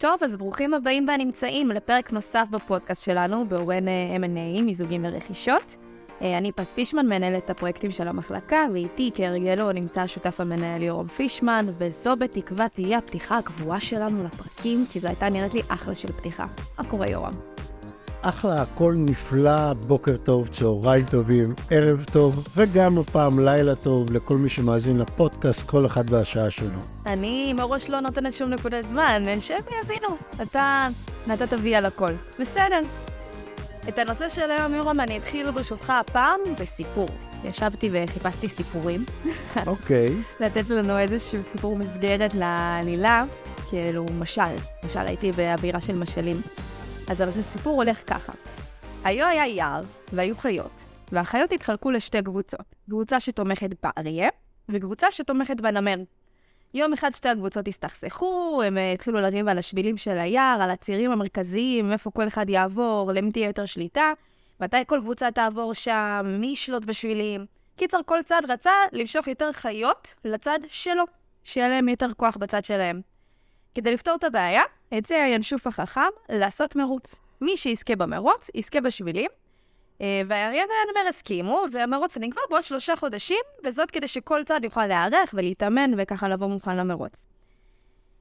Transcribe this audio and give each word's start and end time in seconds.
טוב, 0.00 0.22
אז 0.24 0.36
ברוכים 0.36 0.74
הבאים 0.74 1.08
והנמצאים 1.08 1.68
לפרק 1.68 2.12
נוסף 2.12 2.46
בפודקאסט 2.50 3.04
שלנו, 3.04 3.44
באורן 3.48 3.84
M&A, 4.18 4.62
מיזוגים 4.62 5.04
ורכישות. 5.04 5.76
אה, 6.22 6.38
אני 6.38 6.52
פס 6.52 6.72
פישמן, 6.72 7.06
מנהלת 7.06 7.50
הפרויקטים 7.50 7.90
של 7.90 8.08
המחלקה, 8.08 8.66
ואיתי 8.72 9.10
כהרגלו 9.14 9.72
נמצא 9.72 10.00
השותף 10.00 10.40
המנהל 10.40 10.82
יורם 10.82 11.06
פישמן, 11.06 11.66
וזו 11.78 12.16
בתקווה 12.16 12.68
תהיה 12.68 12.98
הפתיחה 12.98 13.38
הקבועה 13.38 13.80
שלנו 13.80 14.24
לפרקים, 14.24 14.84
כי 14.92 15.00
זו 15.00 15.08
הייתה 15.08 15.28
נראית 15.28 15.54
לי 15.54 15.60
אחלה 15.68 15.94
של 15.94 16.12
פתיחה. 16.12 16.46
מה 16.78 16.84
קורה 16.84 17.08
יורם? 17.08 17.59
אחלה, 18.22 18.62
הכל 18.62 18.94
נפלא, 18.96 19.72
בוקר 19.72 20.16
טוב, 20.16 20.48
צהריים 20.48 21.06
טובים, 21.06 21.54
ערב 21.70 22.04
טוב, 22.12 22.48
וגם 22.56 22.98
הפעם 22.98 23.38
לילה 23.44 23.74
טוב 23.74 24.12
לכל 24.12 24.36
מי 24.36 24.48
שמאזין 24.48 24.98
לפודקאסט, 24.98 25.66
כל 25.66 25.86
אחד 25.86 26.04
והשעה 26.10 26.50
שלו. 26.50 26.78
אני 27.06 27.52
מראש 27.52 27.90
לא 27.90 28.00
נותנת 28.00 28.34
שום 28.34 28.50
נקודת 28.50 28.88
זמן, 28.88 29.22
שב 29.40 29.54
ויאזינו. 29.70 30.16
אתה 30.42 30.88
נתת 31.26 31.52
וי 31.58 31.74
על 31.74 31.86
הכל. 31.86 32.12
בסדר. 32.40 32.80
את 33.88 33.98
הנושא 33.98 34.28
של 34.28 34.50
היום, 34.50 34.74
יורם, 34.74 35.00
אני 35.00 35.18
אתחיל 35.18 35.50
ברשותך 35.50 35.90
הפעם 35.90 36.40
בסיפור. 36.60 37.08
ישבתי 37.44 37.90
וחיפשתי 37.92 38.48
סיפורים. 38.48 39.04
אוקיי. 39.66 40.08
Okay. 40.08 40.40
לתת 40.44 40.70
לנו 40.70 40.98
איזשהו 40.98 41.42
סיפור 41.52 41.76
מסגרת 41.76 42.34
לעלילה, 42.34 43.24
כאילו 43.68 44.06
משל. 44.18 44.42
משל 44.86 45.06
הייתי 45.06 45.32
באווירה 45.32 45.80
של 45.80 45.98
משלים. 45.98 46.36
אז 47.10 47.20
הסיפור 47.20 47.82
הולך 47.82 48.02
ככה. 48.06 48.32
היו 49.04 49.26
היה 49.26 49.46
יער, 49.46 49.80
והיו 50.12 50.36
חיות, 50.36 50.84
והחיות 51.12 51.52
התחלקו 51.52 51.90
לשתי 51.90 52.22
קבוצות. 52.22 52.74
קבוצה 52.90 53.20
שתומכת 53.20 53.70
באריה, 53.82 54.28
וקבוצה 54.68 55.10
שתומכת 55.10 55.60
בנמר. 55.60 55.96
יום 56.74 56.92
אחד 56.92 57.10
שתי 57.14 57.28
הקבוצות 57.28 57.68
הסתכסכו, 57.68 58.62
הם 58.66 58.78
אה, 58.78 58.92
התחילו 58.92 59.20
לריב 59.20 59.48
על 59.48 59.58
השבילים 59.58 59.96
של 59.96 60.18
היער, 60.18 60.62
על 60.62 60.70
הצירים 60.70 61.10
המרכזיים, 61.10 61.92
איפה 61.92 62.10
כל 62.10 62.28
אחד 62.28 62.48
יעבור, 62.48 63.12
למי 63.14 63.32
תהיה 63.32 63.46
יותר 63.46 63.66
שליטה, 63.66 64.12
מתי 64.60 64.76
כל 64.86 65.00
קבוצה 65.00 65.30
תעבור 65.30 65.74
שם, 65.74 66.36
מי 66.40 66.46
ישלוט 66.46 66.84
בשבילים. 66.84 67.46
קיצר, 67.76 67.98
כל 68.06 68.18
צד 68.24 68.42
רצה 68.48 68.72
למשוך 68.92 69.28
יותר 69.28 69.52
חיות 69.52 70.14
לצד 70.24 70.58
שלו, 70.66 71.04
שיהיה 71.44 71.68
להם 71.68 71.88
יותר 71.88 72.08
כוח 72.16 72.36
בצד 72.36 72.64
שלהם. 72.64 73.00
כדי 73.74 73.92
לפתור 73.92 74.14
את 74.14 74.24
הבעיה, 74.24 74.62
הציע 74.92 75.22
הינשוף 75.22 75.66
החכם 75.66 76.10
לעשות 76.28 76.76
מרוץ. 76.76 77.20
מי 77.40 77.56
שיזכה 77.56 77.96
במרוץ, 77.96 78.50
יזכה 78.54 78.80
בשבילים. 78.80 79.30
אה, 80.00 80.22
והאריה 80.26 80.64
והנמר 80.64 81.08
הסכימו, 81.08 81.64
והמרוץ 81.72 82.18
נגמר 82.18 82.42
בעוד 82.50 82.62
שלושה 82.62 82.96
חודשים, 82.96 83.40
וזאת 83.64 83.90
כדי 83.90 84.08
שכל 84.08 84.44
צד 84.44 84.60
יוכל 84.64 84.86
להיערך 84.86 85.34
ולהתאמן 85.34 85.90
וככה 85.96 86.28
לבוא 86.28 86.46
מוכן 86.46 86.76
למרוץ. 86.76 87.26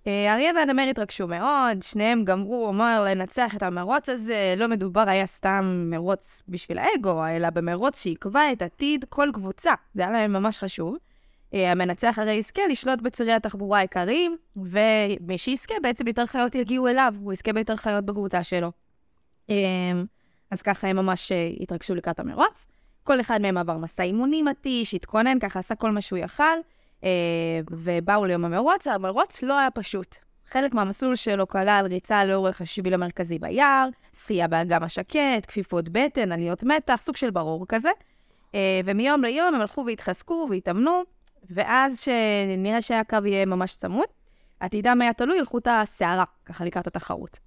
אה, 0.08 0.32
האריה 0.32 0.52
והנמר 0.56 0.84
התרגשו 0.90 1.28
מאוד, 1.28 1.82
שניהם 1.82 2.26
גמרו, 2.26 2.68
אומר, 2.68 3.06
לנצח 3.08 3.56
את 3.56 3.64
המרוץ 3.64 4.10
הזה, 4.10 4.54
לא 4.58 4.68
מדובר 4.68 5.10
היה 5.10 5.26
סתם 5.26 5.84
מרוץ 5.90 6.44
בשביל 6.48 6.78
האגו, 6.78 7.26
אלא 7.28 7.50
במרוץ 7.50 8.02
שיקבע 8.02 8.52
את 8.52 8.62
עתיד 8.62 9.06
כל 9.10 9.30
קבוצה. 9.34 9.74
זה 9.96 10.02
היה 10.02 10.12
להם 10.12 10.34
ממש 10.34 10.58
חשוב. 10.58 10.98
אה, 11.54 11.72
המנצח 11.72 12.20
הרי 12.20 12.32
יזכה 12.32 12.62
לשלוט 12.70 13.02
בצירי 13.02 13.34
התחבורה 13.34 13.78
העיקריים, 13.78 14.38
ומי 14.56 15.38
שיזכה 15.38 15.74
בעצם 15.84 16.08
יותר 16.08 16.26
חיות 16.26 16.56
יגיעו 16.56 16.88
אליו, 16.88 17.14
הוא 17.20 17.34
יזכה 17.34 17.54
ביותר 17.54 17.76
חיות 17.76 18.06
בקבוצה 18.06 18.44
שלו. 18.44 18.72
אה, 19.50 19.56
אז 20.52 20.62
ככה 20.62 20.88
הם 20.88 20.96
ממש 20.96 21.32
אה, 21.32 21.50
התרגשו 21.60 21.96
לקראת 21.96 22.20
המרוץ. 22.20 22.68
כל 23.04 23.20
אחד 23.20 23.42
מהם 23.42 23.58
עבר 23.58 23.78
מסע 23.78 24.04
אימונים 24.04 24.46
מתיש, 24.46 24.94
התכונן, 24.94 25.40
ככה 25.40 25.60
עשה 25.60 25.76
כל 25.76 25.92
מה 25.92 26.02
שהוא 26.02 26.20
יכל, 26.20 26.44
ובאו 27.72 28.26
ליום 28.26 28.46
המרוץ. 28.46 28.88
המרוץ 28.88 29.42
לא 29.42 29.60
היה 29.60 29.72
פשוט. 29.72 30.16
חלק 30.48 30.74
מהמסלול 30.74 31.16
שלו 31.16 31.48
כלל 31.48 31.86
ריצה 31.90 32.26
לאורך 32.26 32.62
השביל 32.62 32.94
המרכזי 32.94 33.40
ביער, 33.40 33.90
שחייה 34.14 34.48
באגם 34.48 34.84
השקט, 34.84 35.46
כפיפות 35.48 35.90
בטן, 35.90 36.32
עליות 36.32 36.64
מתח, 36.64 36.96
סוג 37.02 37.16
של 37.16 37.30
ברור 37.30 37.66
כזה. 37.68 37.90
ומיום 38.86 39.24
ליום 39.24 39.56
הם 39.56 39.62
הלכו 39.62 39.84
והתחזקו 39.88 40.48
והתאמנו, 40.50 41.04
ואז 41.50 42.00
שנראה 42.00 42.82
שהקו 42.82 43.18
יהיה 43.26 43.46
ממש 43.46 43.76
צמוד, 43.76 44.08
עתידם 44.60 45.02
היה 45.02 45.14
תלוי 45.14 45.40
על 45.40 45.46
חוט 45.46 45.68
השערה, 45.68 46.24
ככה 46.46 46.66
לקראת 46.66 46.88
התחרות. 46.88 47.40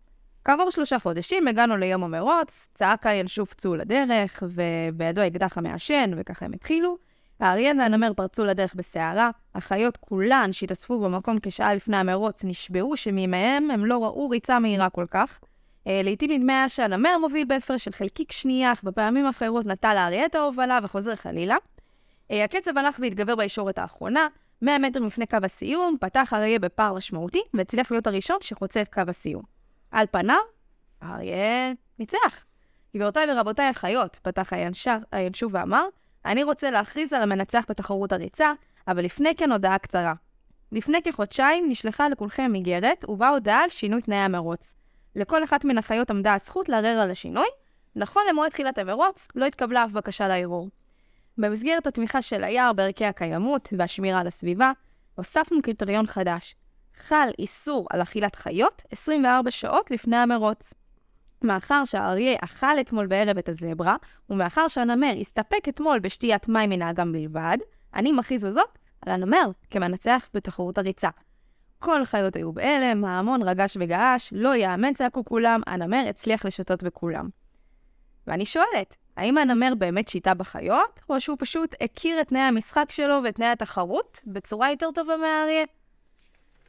כעבור 0.45 0.71
שלושה 0.71 0.99
חודשים 0.99 1.49
הגענו 1.49 1.77
ליום 1.77 2.05
המרוץ, 2.05 2.69
צעק 2.75 3.07
הינשוף 3.07 3.55
צאו 3.55 3.75
לדרך, 3.77 4.43
ובידו 4.47 5.27
אקדח 5.27 5.59
המעשן, 5.59 6.11
וככה 6.17 6.45
הם 6.45 6.53
התחילו. 6.53 6.97
האריה 7.41 7.73
והנמר 7.79 8.13
פרצו 8.13 8.45
לדרך 8.45 8.75
בסערה, 8.75 9.31
החיות 9.55 9.97
כולן 9.97 10.53
שהתאספו 10.53 11.01
במקום 11.01 11.39
כשעה 11.43 11.75
לפני 11.75 11.97
המרוץ 11.97 12.45
נשבעו 12.45 12.97
שמימיהם 12.97 13.71
הם 13.71 13.85
לא 13.85 14.05
ראו 14.05 14.29
ריצה 14.29 14.59
מהירה 14.59 14.91
כל 14.91 15.07
כך. 15.11 15.41
אה, 15.87 16.01
לעתים 16.05 16.31
נדמה 16.31 16.53
היה 16.53 16.69
שהנמר 16.69 17.19
מוביל 17.19 17.45
בהפרש 17.45 17.85
של 17.85 17.93
חלקיק 17.93 18.33
שנייה, 18.33 18.73
אך 18.73 18.85
בפעמים 18.85 19.27
אחרות 19.27 19.67
נטל 19.67 19.97
האריה 19.97 20.27
את 20.27 20.35
ההובלה 20.35 20.79
וחוזר 20.83 21.15
חלילה. 21.15 21.57
אה, 22.33 22.45
הקצב 22.45 22.79
הלך 22.79 22.99
והתגבר 23.01 23.37
בישורת 23.37 23.79
האחרונה, 23.79 24.29
100 24.63 24.79
מטר 24.79 25.01
לפני 25.01 25.27
קו 25.27 25.37
הסיום, 25.43 25.97
פתח 26.01 26.33
אריה 26.35 26.59
בפער 26.59 26.95
משמעותי, 26.95 27.43
והצליח 27.55 27.91
להיות 27.91 28.07
הראשון 28.07 28.37
שחוצה 28.41 28.83
את 28.83 28.89
קו 28.95 29.03
הסיום. 29.09 29.43
על 29.91 30.07
פניו, 30.11 30.39
אריה 31.03 31.73
ניצח. 31.99 32.45
גבירותיי 32.97 33.27
ורבותיי 33.33 33.67
החיות, 33.67 34.19
פתח 34.23 34.53
הינשוף 35.13 35.53
ואמר, 35.55 35.85
אני 36.25 36.45
רוצה 36.45 36.71
להכריז 36.71 37.13
על 37.13 37.23
המנצח 37.23 37.65
בתחרות 37.69 38.13
הריצה, 38.13 38.53
אבל 38.89 39.05
לפני 39.05 39.35
כן 39.35 39.53
הודעה 39.53 39.79
קצרה. 39.79 40.15
לפני 40.73 41.03
כחודשיים 41.03 41.65
נשלחה 41.69 42.09
לכולכם 42.09 42.55
איגרת, 42.55 43.05
ובה 43.09 43.29
הודעה 43.29 43.63
על 43.63 43.69
שינוי 43.69 44.03
תנאי 44.03 44.17
המרוץ. 44.19 44.77
לכל 45.17 45.45
אחת 45.45 45.65
מן 45.65 45.79
החיות 45.79 46.11
עמדה 46.11 46.35
הזכות 46.35 46.69
לערער 46.69 46.99
על 46.99 47.11
השינוי. 47.11 47.47
נכון 47.97 48.23
למועד 48.31 48.51
תחילת 48.51 48.79
המרוץ, 48.79 49.29
לא 49.35 49.45
התקבלה 49.45 49.85
אף 49.85 49.93
בקשה 49.93 50.29
לערעור. 50.29 50.69
במסגרת 51.39 51.87
התמיכה 51.87 52.23
של 52.23 52.45
היער 52.45 52.73
בערכי 52.73 53.05
הקיימות 53.05 53.69
והשמירה 53.79 54.21
על 54.21 54.27
הסביבה, 54.27 54.73
הוספנו 55.15 55.63
קריטריון 55.63 56.07
חדש. 56.07 56.55
חל 56.97 57.29
איסור 57.39 57.87
על 57.91 58.03
אכילת 58.03 58.35
חיות 58.35 58.83
24 58.91 59.51
שעות 59.51 59.91
לפני 59.91 60.17
המרוץ. 60.17 60.75
מאחר 61.43 61.85
שהאריה 61.85 62.37
אכל 62.41 62.81
אתמול 62.81 63.07
בערב 63.07 63.39
את 63.39 63.49
הזברה, 63.49 63.97
ומאחר 64.31 64.69
שהנמר 64.69 65.13
הסתפק 65.21 65.69
אתמול 65.69 65.99
בשתיית 65.99 66.49
מים 66.49 66.71
מן 66.71 66.83
האגם 66.83 67.13
בלבד, 67.13 67.59
אני 67.95 68.13
מכריז 68.13 68.45
בזאת 68.45 68.79
על 69.01 69.13
הנמר 69.13 69.51
כמנצח 69.71 70.29
בתחרות 70.35 70.79
הריצה. 70.79 71.09
כל 71.79 72.03
החיות 72.03 72.37
היו 72.37 72.53
בהלם, 72.53 73.05
ההמון 73.05 73.43
רגש 73.43 73.77
וגעש, 73.81 74.33
לא 74.33 74.55
יאמן 74.55 74.95
צעקו 74.95 75.25
כולם, 75.25 75.61
הנמר 75.67 76.05
הצליח 76.09 76.47
לשתות 76.47 76.83
בכולם. 76.83 77.29
ואני 78.27 78.45
שואלת, 78.45 78.97
האם 79.17 79.39
הנמר 79.39 79.73
באמת 79.79 80.09
שיטה 80.09 80.35
בחיות, 80.35 81.01
או 81.11 81.21
שהוא 81.21 81.37
פשוט 81.41 81.75
הכיר 81.81 82.21
את 82.21 82.29
תנאי 82.29 82.41
המשחק 82.41 82.91
שלו 82.91 83.21
ואת 83.25 83.35
תנאי 83.35 83.49
התחרות 83.49 84.21
בצורה 84.27 84.71
יותר 84.71 84.91
טובה 84.95 85.17
מהאריה? 85.17 85.65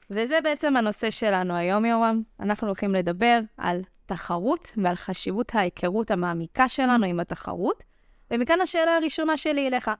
וזה 0.09 0.39
בעצם 0.43 0.77
הנושא 0.77 1.09
שלנו 1.09 1.55
היום, 1.55 1.85
יורם. 1.85 2.21
אנחנו 2.39 2.67
הולכים 2.67 2.95
לדבר 2.95 3.39
על 3.57 3.81
תחרות 4.05 4.71
ועל 4.77 4.95
חשיבות 4.95 5.55
ההיכרות 5.55 6.11
המעמיקה 6.11 6.69
שלנו 6.69 7.05
עם 7.05 7.19
התחרות. 7.19 7.83
ומכאן 8.31 8.61
השאלה 8.61 8.95
הראשונה 8.95 9.37
שלי 9.37 9.67
אליך. 9.67 9.91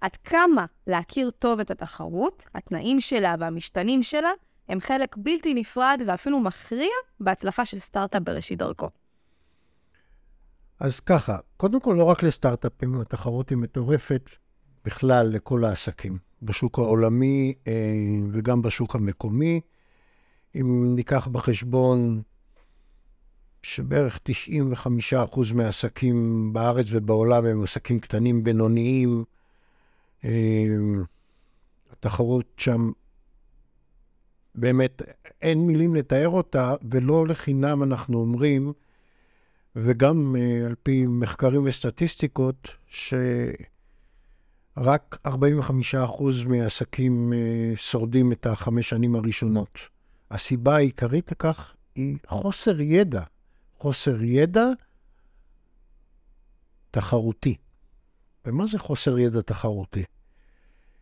עד 0.00 0.16
כמה 0.16 0.64
להכיר 0.86 1.30
טוב 1.30 1.60
את 1.60 1.70
התחרות, 1.70 2.44
התנאים 2.54 3.00
שלה 3.00 3.34
והמשתנים 3.38 4.02
שלה, 4.02 4.30
הם 4.68 4.80
חלק 4.80 5.16
בלתי 5.18 5.54
נפרד 5.54 6.00
ואפילו 6.06 6.40
מכריע 6.40 6.92
בהצלחה 7.20 7.64
של 7.64 7.78
סטארט-אפ 7.78 8.22
בראשית 8.22 8.58
דרכו. 8.58 8.88
אז 10.80 11.00
ככה, 11.00 11.38
קודם 11.56 11.80
כל, 11.80 11.94
לא 11.98 12.04
רק 12.04 12.22
לסטארט-אפים, 12.22 13.00
התחרות 13.00 13.50
היא 13.50 13.58
מטורפת 13.58 14.30
בכלל 14.84 15.26
לכל 15.26 15.64
העסקים, 15.64 16.18
בשוק 16.42 16.78
העולמי 16.78 17.54
אה, 17.66 17.72
וגם 18.32 18.62
בשוק 18.62 18.94
המקומי. 18.94 19.60
אם 20.54 20.94
ניקח 20.94 21.28
בחשבון 21.28 22.22
שבערך 23.62 24.20
95% 25.12 25.54
מהעסקים 25.54 26.50
בארץ 26.52 26.86
ובעולם 26.90 27.46
הם 27.46 27.62
עסקים 27.62 28.00
קטנים, 28.00 28.44
בינוניים, 28.44 29.24
אה, 30.24 30.30
התחרות 31.92 32.46
שם, 32.56 32.90
באמת, 34.54 35.02
אין 35.42 35.66
מילים 35.66 35.94
לתאר 35.94 36.28
אותה, 36.28 36.74
ולא 36.90 37.26
לחינם 37.26 37.82
אנחנו 37.82 38.18
אומרים, 38.18 38.72
וגם 39.76 40.36
uh, 40.36 40.66
על 40.66 40.74
פי 40.82 41.06
מחקרים 41.06 41.64
וסטטיסטיקות, 41.64 42.68
שרק 42.86 43.56
45% 45.26 45.30
מהעסקים 46.46 47.32
uh, 47.32 47.36
שורדים 47.76 48.32
את 48.32 48.46
החמש 48.46 48.88
שנים 48.88 49.16
הראשונות. 49.16 49.78
הסיבה 50.30 50.76
העיקרית 50.76 51.30
לכך 51.30 51.74
היא 51.94 52.16
חוסר 52.26 52.80
ידע. 52.80 53.22
חוסר 53.78 54.22
ידע 54.22 54.66
תחרותי. 56.90 57.56
ומה 58.44 58.66
זה 58.66 58.78
חוסר 58.78 59.18
ידע 59.18 59.40
תחרותי? 59.40 60.04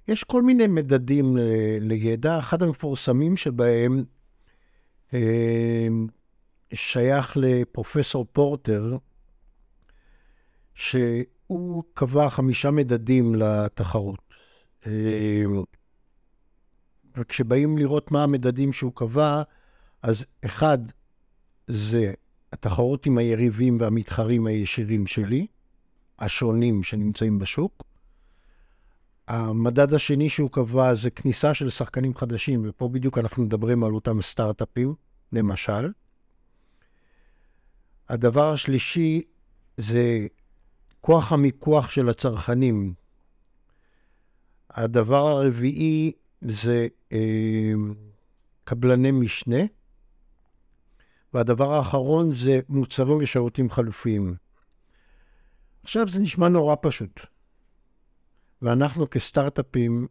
יש 0.09 0.25
כל 0.25 0.43
מיני 0.43 0.67
מדדים 0.67 1.37
ל- 1.37 1.41
לידע, 1.81 2.39
אחד 2.39 2.63
המפורסמים 2.63 3.37
שבהם 3.37 4.05
שייך 6.73 7.37
לפרופסור 7.41 8.27
פורטר, 8.33 8.97
שהוא 10.75 11.83
קבע 11.95 12.29
חמישה 12.29 12.71
מדדים 12.71 13.35
לתחרות. 13.35 14.21
אה, 14.87 15.45
וכשבאים 17.17 17.79
לראות 17.79 18.11
מה 18.11 18.23
המדדים 18.23 18.73
שהוא 18.73 18.93
קבע, 18.95 19.43
אז 20.03 20.25
אחד 20.45 20.79
זה 21.67 22.13
התחרות 22.53 23.07
עם 23.07 23.19
היריבים 23.19 23.77
והמתחרים 23.81 24.47
הישירים 24.47 25.07
שלי, 25.07 25.47
השונים 26.19 26.83
שנמצאים 26.83 27.39
בשוק. 27.39 27.83
המדד 29.29 29.95
השני 29.95 30.29
שהוא 30.29 30.51
קבע 30.51 30.95
זה 30.95 31.11
כניסה 31.11 31.55
של 31.55 31.71
שחקנים 31.71 32.15
חדשים, 32.15 32.67
ופה 32.69 32.89
בדיוק 32.89 33.19
אנחנו 33.19 33.43
מדברים 33.43 33.85
על 33.85 33.95
אותם 33.95 34.23
סטארט-אפים, 34.23 34.95
למשל. 35.33 35.91
הדבר 38.09 38.51
השלישי 38.51 39.23
זה 39.77 40.27
כוח 41.01 41.33
המיקוח 41.33 41.91
של 41.91 42.09
הצרכנים. 42.09 42.95
הדבר 44.71 45.27
הרביעי 45.27 46.13
זה 46.43 46.87
אה, 47.13 47.73
קבלני 48.65 49.11
משנה. 49.11 49.61
והדבר 51.35 51.73
האחרון 51.73 52.33
זה 52.33 52.61
מוצרים 52.69 53.19
ושירותים 53.23 53.71
חלופיים. 53.71 54.35
עכשיו 55.83 56.09
זה 56.09 56.21
נשמע 56.21 56.49
נורא 56.49 56.77
פשוט. 56.81 57.21
ואנחנו 58.63 59.11
כסטארט-אפים 59.11 60.07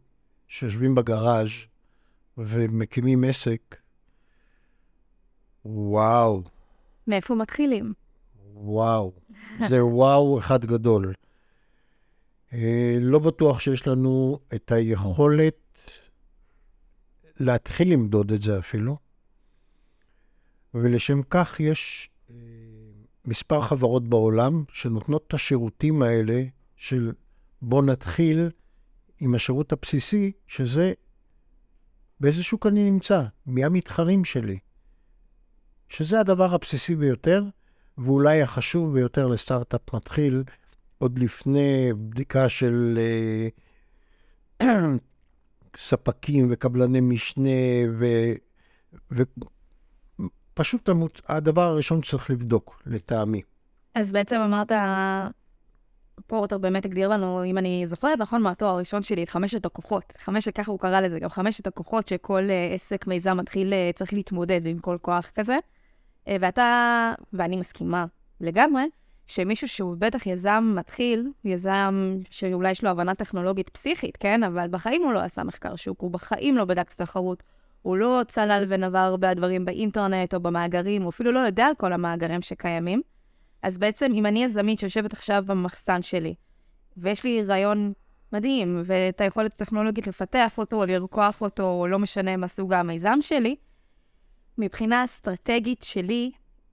שיושבים 0.48 0.94
בגראז' 0.94 1.50
ומקימים 2.38 3.24
עסק, 3.24 3.76
וואו. 5.64 6.42
מאיפה 7.06 7.34
מתחילים? 7.34 7.92
וואו. 8.54 9.12
זה 9.68 9.84
וואו 9.84 10.38
אחד 10.38 10.64
גדול. 10.64 11.14
אה, 12.52 12.96
לא 13.00 13.18
בטוח 13.18 13.60
שיש 13.60 13.86
לנו 13.86 14.38
את 14.54 14.72
היכולת 14.72 15.54
להתחיל 17.40 17.92
למדוד 17.92 18.32
את 18.32 18.42
זה 18.42 18.58
אפילו. 18.58 18.96
ולשם 20.74 21.22
כך 21.30 21.60
יש 21.60 22.10
אה, 22.30 22.36
מספר 23.24 23.62
חברות 23.62 24.08
בעולם 24.08 24.64
שנותנות 24.72 25.24
את 25.26 25.34
השירותים 25.34 26.02
האלה 26.02 26.42
של 26.76 27.12
בוא 27.62 27.82
נתחיל 27.82 28.50
עם 29.20 29.34
השירות 29.34 29.72
הבסיסי, 29.72 30.32
שזה 30.46 30.92
באיזה 32.20 32.42
שוק 32.42 32.66
אני 32.66 32.90
נמצא, 32.90 33.22
מי 33.46 33.64
המתחרים 33.64 34.24
שלי. 34.24 34.58
שזה 35.94 36.20
הדבר 36.20 36.54
הבסיסי 36.54 36.96
ביותר, 36.96 37.44
ואולי 37.98 38.42
החשוב 38.42 38.94
ביותר 38.94 39.26
לסטארט-אפ 39.26 39.94
מתחיל, 39.94 40.44
עוד 40.98 41.18
לפני 41.18 41.92
בדיקה 41.92 42.48
של 42.48 42.98
uh, 44.62 44.66
ספקים 45.76 46.48
וקבלני 46.50 47.00
משנה, 47.00 47.50
ו, 47.98 48.06
ופשוט 50.54 50.88
המוצ... 50.88 51.12
הדבר 51.28 51.62
הראשון 51.62 52.02
שצריך 52.02 52.30
לבדוק, 52.30 52.82
לטעמי. 52.86 53.42
אז 53.94 54.12
בעצם 54.12 54.36
אמרת, 54.36 54.72
פורטר 56.26 56.58
באמת 56.58 56.84
הגדיר 56.84 57.08
לנו, 57.08 57.44
אם 57.44 57.58
אני 57.58 57.86
זוכרת 57.86 58.18
נכון 58.18 58.42
מהתואר 58.42 58.70
הראשון 58.70 59.02
שלי, 59.02 59.22
את 59.22 59.28
חמשת 59.28 59.66
הכוחות. 59.66 60.12
חמשת, 60.18 60.56
ככה 60.56 60.70
הוא 60.70 60.78
קרא 60.80 61.00
לזה, 61.00 61.18
גם 61.18 61.28
חמשת 61.28 61.66
הכוחות 61.66 62.08
שכל 62.08 62.42
uh, 62.42 62.74
עסק, 62.74 63.06
מיזם 63.06 63.36
מתחיל, 63.36 63.72
uh, 63.72 63.96
צריך 63.96 64.12
להתמודד 64.12 64.66
עם 64.66 64.78
כל 64.78 64.96
כוח 65.02 65.30
כזה. 65.34 65.56
Uh, 66.24 66.30
ואתה, 66.40 67.14
ואני 67.32 67.56
מסכימה 67.56 68.06
לגמרי, 68.40 68.84
שמישהו 69.26 69.68
שהוא 69.68 69.96
בטח 69.98 70.26
יזם 70.26 70.74
מתחיל, 70.78 71.28
יזם 71.44 72.16
שאולי 72.30 72.70
יש 72.70 72.84
לו 72.84 72.90
הבנה 72.90 73.14
טכנולוגית 73.14 73.68
פסיכית, 73.68 74.16
כן? 74.16 74.42
אבל 74.42 74.68
בחיים 74.68 75.02
הוא 75.02 75.12
לא 75.12 75.18
עשה 75.18 75.44
מחקר 75.44 75.76
שוק, 75.76 76.00
הוא 76.00 76.10
בחיים 76.10 76.56
לא 76.56 76.64
בדק 76.64 76.92
את 76.92 77.00
התחרות. 77.00 77.42
הוא 77.82 77.96
לא 77.96 78.20
צלל 78.28 78.64
ונבר 78.68 78.98
הרבה 78.98 79.30
הדברים 79.30 79.64
באינטרנט 79.64 80.34
או 80.34 80.40
במאגרים, 80.40 81.02
הוא 81.02 81.10
אפילו 81.10 81.32
לא 81.32 81.40
יודע 81.40 81.66
על 81.66 81.74
כל 81.74 81.92
המאגרים 81.92 82.42
שקיימים. 82.42 83.02
אז 83.62 83.78
בעצם, 83.78 84.12
אם 84.14 84.26
אני 84.26 84.44
יזמית 84.44 84.78
שיושבת 84.78 85.12
עכשיו 85.12 85.44
במחסן 85.46 86.02
שלי, 86.02 86.34
ויש 86.96 87.24
לי 87.24 87.44
רעיון 87.44 87.92
מדהים, 88.32 88.82
ואת 88.84 89.20
היכולת 89.20 89.52
הטכנולוגית 89.54 90.06
לפתח 90.06 90.58
אותו, 90.58 90.76
או 90.76 90.86
לרקוח 90.86 91.40
אותו, 91.40 91.62
או 91.62 91.86
לא 91.86 91.98
משנה 91.98 92.36
מה 92.36 92.48
סוג 92.48 92.72
המיזם 92.72 93.18
שלי, 93.20 93.56
מבחינה 94.58 95.04
אסטרטגית 95.04 95.82
שלי, 95.82 96.30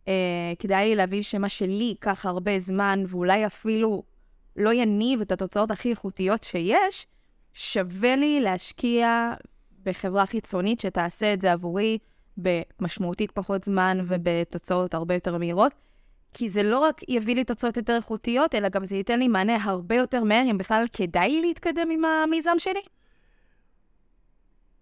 אה, 0.07 0.13
כדאי 0.59 0.89
לי 0.89 0.95
להבין 0.95 1.23
שמה 1.23 1.49
שלי 1.49 1.83
ייקח 1.83 2.25
הרבה 2.25 2.59
זמן, 2.59 3.03
ואולי 3.07 3.45
אפילו 3.45 4.03
לא 4.55 4.73
יניב 4.73 5.21
את 5.21 5.31
התוצאות 5.31 5.71
הכי 5.71 5.89
איכותיות 5.89 6.43
שיש, 6.43 7.07
שווה 7.53 8.15
לי 8.15 8.41
להשקיע 8.41 9.33
בחברה 9.83 10.25
חיצונית 10.25 10.79
שתעשה 10.79 11.33
את 11.33 11.41
זה 11.41 11.51
עבורי 11.51 11.97
במשמעותית 12.37 13.31
פחות 13.31 13.63
זמן 13.63 13.97
ובתוצאות 14.07 14.93
הרבה 14.93 15.13
יותר 15.13 15.37
מהירות. 15.37 15.71
כי 16.33 16.49
זה 16.49 16.63
לא 16.63 16.79
רק 16.79 17.01
יביא 17.09 17.35
לי 17.35 17.43
תוצאות 17.43 17.77
יותר 17.77 17.95
איכותיות, 17.95 18.55
אלא 18.55 18.69
גם 18.69 18.85
זה 18.85 18.95
ייתן 18.95 19.19
לי 19.19 19.27
מענה 19.27 19.57
הרבה 19.63 19.95
יותר 19.95 20.23
מהר, 20.23 20.43
אם 20.51 20.57
בכלל 20.57 20.85
כדאי 20.93 21.41
להתקדם 21.41 21.91
עם 21.91 22.05
המיזם 22.05 22.55
שלי. 22.57 22.81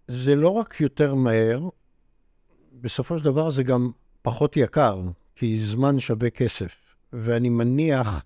זה 0.08 0.34
לא 0.34 0.48
רק 0.48 0.80
יותר 0.80 1.14
מהר, 1.14 1.68
בסופו 2.80 3.18
של 3.18 3.24
דבר 3.24 3.50
זה 3.50 3.62
גם 3.62 3.90
פחות 4.22 4.56
יקר, 4.56 5.00
כי 5.36 5.58
זמן 5.64 5.98
שווה 5.98 6.30
כסף. 6.30 6.74
ואני 7.12 7.48
מניח 7.48 8.24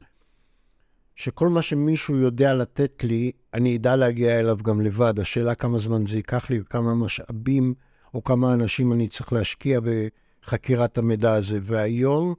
שכל 1.15 1.49
מה 1.49 1.63
שמישהו 1.63 2.17
יודע 2.17 2.55
לתת 2.55 3.05
לי, 3.05 3.33
אני 3.55 3.77
אדע 3.77 3.97
להגיע 3.97 4.41
אליו 4.41 4.59
גם 4.63 4.81
לבד. 4.81 5.21
השאלה 5.21 5.55
כמה 5.55 5.79
זמן 5.79 6.07
זה 6.07 6.17
ייקח 6.17 6.51
לי, 6.51 6.61
וכמה 6.61 6.95
משאבים 6.95 7.75
או 8.15 8.25
כמה 8.25 8.55
אנשים 8.55 8.93
אני 8.93 9.09
צריך 9.09 9.33
להשקיע 9.33 9.81
בחקירת 9.81 10.99
המידע 10.99 11.35
הזה. 11.35 11.59
והיום, 11.63 12.35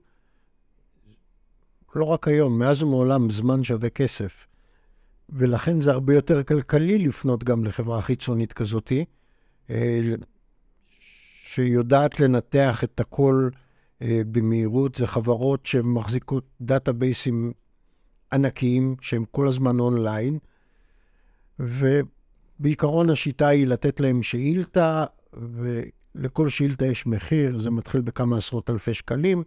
לא 1.95 2.05
רק 2.05 2.27
היום, 2.27 2.59
מאז 2.59 2.83
ומעולם 2.83 3.29
זמן 3.29 3.63
שווה 3.63 3.89
כסף. 3.89 4.47
ולכן 5.29 5.81
זה 5.81 5.91
הרבה 5.91 6.15
יותר 6.15 6.43
כלכלי 6.43 6.97
לפנות 6.97 7.43
גם 7.43 7.65
לחברה 7.65 8.01
חיצונית 8.01 8.53
כזאתי, 8.53 9.05
אה, 9.69 9.99
שיודעת 11.55 12.19
לנתח 12.19 12.83
את 12.83 12.99
הכל 12.99 13.49
אה, 14.01 14.21
במהירות. 14.31 14.95
זה 14.95 15.07
חברות 15.07 15.65
שמחזיקות 15.65 16.43
databaseים 16.61 17.51
ענקיים, 18.33 18.95
שהם 19.01 19.25
כל 19.31 19.47
הזמן 19.47 19.79
אונליין, 19.79 20.39
ובעיקרון 21.59 23.09
השיטה 23.09 23.47
היא 23.47 23.67
לתת 23.67 23.99
להם 23.99 24.23
שאילתה, 24.23 25.05
ולכל 25.33 26.49
שאילתה 26.49 26.85
יש 26.85 27.07
מחיר, 27.07 27.59
זה 27.59 27.69
מתחיל 27.69 28.01
בכמה 28.01 28.37
עשרות 28.37 28.69
אלפי 28.69 28.93
שקלים. 28.93 29.43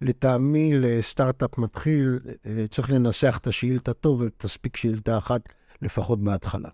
לטעמי, 0.00 0.72
לסטארט-אפ 0.74 1.58
מתחיל, 1.58 2.18
אה, 2.46 2.64
צריך 2.70 2.90
לנסח 2.90 3.38
את 3.42 3.46
השאילתה 3.46 3.92
טוב, 3.92 4.20
ותספיק 4.20 4.76
שאילתה 4.76 5.18
אחת 5.18 5.48
לפחות 5.82 6.24
בהתחלה. 6.24 6.68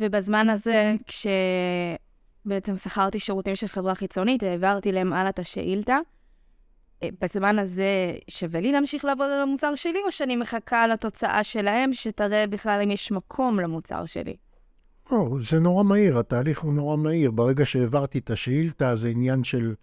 ובזמן 0.00 0.48
הזה, 0.48 0.94
כשבעצם 2.40 2.76
שכרתי 2.76 3.18
שירותים 3.18 3.56
של 3.56 3.66
חברה 3.66 3.94
חיצונית, 3.94 4.42
העברתי 4.42 4.92
להם 4.92 5.12
הלאה 5.12 5.28
את 5.28 5.38
השאילתה, 5.38 5.98
אה, 7.02 7.08
בזמן 7.20 7.58
הזה 7.58 8.14
שווה 8.28 8.60
לי 8.60 8.72
להמשיך 8.72 9.04
לעבוד 9.04 9.26
על 9.26 9.42
המוצר 9.42 9.74
שלי, 9.74 9.98
או 10.06 10.12
שאני 10.12 10.36
מחכה 10.36 10.86
לתוצאה 10.86 11.44
שלהם, 11.44 11.94
שתראה 11.94 12.46
בכלל 12.46 12.80
אם 12.84 12.90
יש 12.90 13.12
מקום 13.12 13.60
למוצר 13.60 14.04
שלי? 14.04 14.36
לא, 15.12 15.28
זה 15.50 15.60
נורא 15.60 15.84
מהיר, 15.84 16.18
התהליך 16.18 16.60
הוא 16.60 16.74
נורא 16.74 16.96
מהיר. 16.96 17.30
ברגע 17.30 17.66
שהעברתי 17.66 18.18
את 18.18 18.30
השאילתה, 18.30 18.96
זה 18.96 19.08
עניין 19.08 19.44
של 19.44 19.74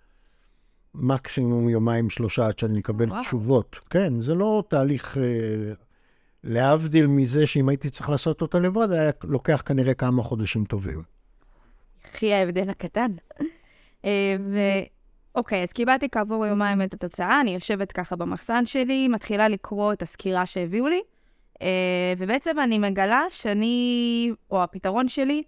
מקסימום 0.95 1.69
יומיים, 1.69 2.09
שלושה, 2.09 2.47
עד 2.47 2.59
שאני 2.59 2.79
אקבל 2.79 3.09
וואו. 3.09 3.21
תשובות. 3.21 3.79
כן, 3.89 4.19
זה 4.19 4.35
לא 4.35 4.63
תהליך... 4.69 5.17
אה, 5.17 5.73
להבדיל 6.43 7.07
מזה 7.07 7.47
שאם 7.47 7.69
הייתי 7.69 7.89
צריך 7.89 8.09
לעשות 8.09 8.41
אותה 8.41 8.59
לבד, 8.59 8.91
היה 8.91 9.11
לוקח 9.23 9.63
כנראה 9.65 9.93
כמה 9.93 10.23
חודשים 10.23 10.65
טובים. 10.65 11.03
הכי 12.03 12.33
ההבדל 12.33 12.69
הקטן. 12.69 13.11
אה, 14.05 14.35
אוקיי, 15.35 15.63
אז 15.63 15.73
קיבלתי 15.73 16.09
כעבור 16.09 16.45
יומיים 16.45 16.81
את 16.81 16.93
התוצאה, 16.93 17.41
אני 17.41 17.53
יושבת 17.53 17.91
ככה 17.91 18.15
במחסן 18.15 18.65
שלי, 18.65 19.07
מתחילה 19.07 19.47
לקרוא 19.47 19.93
את 19.93 20.01
הסקירה 20.01 20.45
שהביאו 20.45 20.87
לי, 20.87 21.01
אה, 21.61 22.13
ובעצם 22.17 22.59
אני 22.59 22.79
מגלה 22.79 23.23
שאני, 23.29 24.31
או 24.51 24.63
הפתרון 24.63 25.07
שלי, 25.07 25.43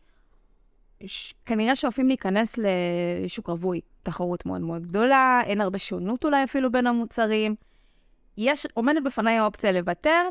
ש... 1.06 1.34
כנראה 1.46 1.75
שואפים 1.75 2.08
להיכנס 2.08 2.56
לשוק 2.58 3.50
רווי, 3.50 3.82
תחרות 4.03 4.46
מאוד 4.46 4.62
מאוד 4.62 4.88
גדולה, 4.88 5.41
אין 5.46 5.62
הרבה 5.62 5.77
שונות 5.77 6.25
אולי 6.25 6.44
אפילו 6.44 6.72
בין 6.72 6.88
המוצרים. 6.88 7.56
יש, 8.38 8.68
עומדת 8.74 9.03
בפניי 9.03 9.38
האופציה 9.38 9.72
לוותר, 9.72 10.29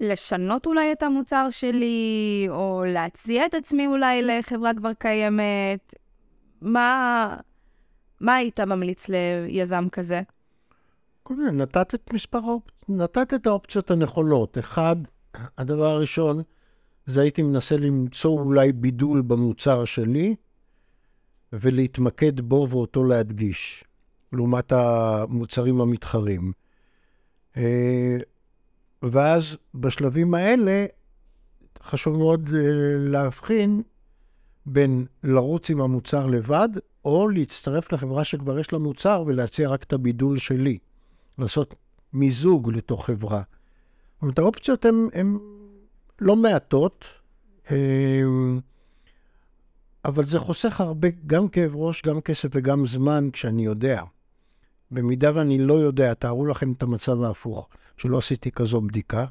לשנות 0.00 0.66
אולי 0.66 0.92
את 0.92 1.02
המוצר 1.02 1.46
שלי, 1.50 2.46
או 2.48 2.82
להציע 2.86 3.46
את 3.46 3.54
עצמי 3.54 3.86
אולי 3.86 4.22
לחברה 4.22 4.74
כבר 4.74 4.92
קיימת. 4.92 5.94
מה, 6.60 7.36
מה 8.20 8.34
היית 8.34 8.60
ממליץ 8.60 9.08
ליזם 9.08 9.88
כזה? 9.92 10.22
קודם 11.22 11.46
כל, 11.46 11.56
נתת 11.56 11.94
את 11.94 12.12
מספר 12.12 12.38
האופציות, 12.38 12.74
נתת 12.88 13.34
את 13.34 13.46
האופציות 13.46 13.90
הנכונות. 13.90 14.58
אחד, 14.58 14.96
הדבר 15.58 15.86
הראשון, 15.86 16.42
זה 17.06 17.20
הייתי 17.20 17.42
מנסה 17.42 17.76
למצוא 17.76 18.40
אולי 18.40 18.72
בידול 18.72 19.22
במוצר 19.22 19.84
שלי, 19.84 20.34
ולהתמקד 21.52 22.40
בו 22.40 22.66
ואותו 22.70 23.04
להדגיש, 23.04 23.84
לעומת 24.32 24.72
המוצרים 24.72 25.80
המתחרים. 25.80 26.52
ואז 29.10 29.56
בשלבים 29.74 30.34
האלה, 30.34 30.86
חשוב 31.82 32.18
מאוד 32.18 32.50
אה, 32.54 32.60
להבחין 32.98 33.82
בין 34.66 35.06
לרוץ 35.24 35.70
עם 35.70 35.80
המוצר 35.80 36.26
לבד, 36.26 36.68
או 37.04 37.28
להצטרף 37.28 37.92
לחברה 37.92 38.24
שכבר 38.24 38.58
יש 38.58 38.72
לה 38.72 38.78
מוצר 38.78 39.24
ולהציע 39.26 39.68
רק 39.68 39.82
את 39.82 39.92
הבידול 39.92 40.38
שלי. 40.38 40.78
לעשות 41.38 41.74
מיזוג 42.12 42.72
לתוך 42.72 43.06
חברה. 43.06 43.42
זאת 43.42 44.22
אומרת, 44.22 44.38
האופציות 44.38 44.84
הן 45.12 45.38
לא 46.20 46.36
מעטות, 46.36 47.04
אה, 47.70 48.22
אבל 50.04 50.24
זה 50.24 50.38
חוסך 50.38 50.80
הרבה, 50.80 51.08
גם 51.26 51.48
כאב 51.48 51.76
ראש, 51.76 52.02
גם 52.02 52.20
כסף 52.20 52.48
וגם 52.52 52.86
זמן, 52.86 53.28
כשאני 53.32 53.64
יודע. 53.64 54.02
במידה 54.90 55.30
ואני 55.34 55.58
לא 55.58 55.74
יודע, 55.74 56.14
תארו 56.14 56.46
לכם 56.46 56.72
את 56.72 56.82
המצב 56.82 57.22
ההפוך, 57.22 57.68
שלא 57.96 58.18
עשיתי 58.18 58.50
כזו 58.50 58.80
בדיקה, 58.80 59.26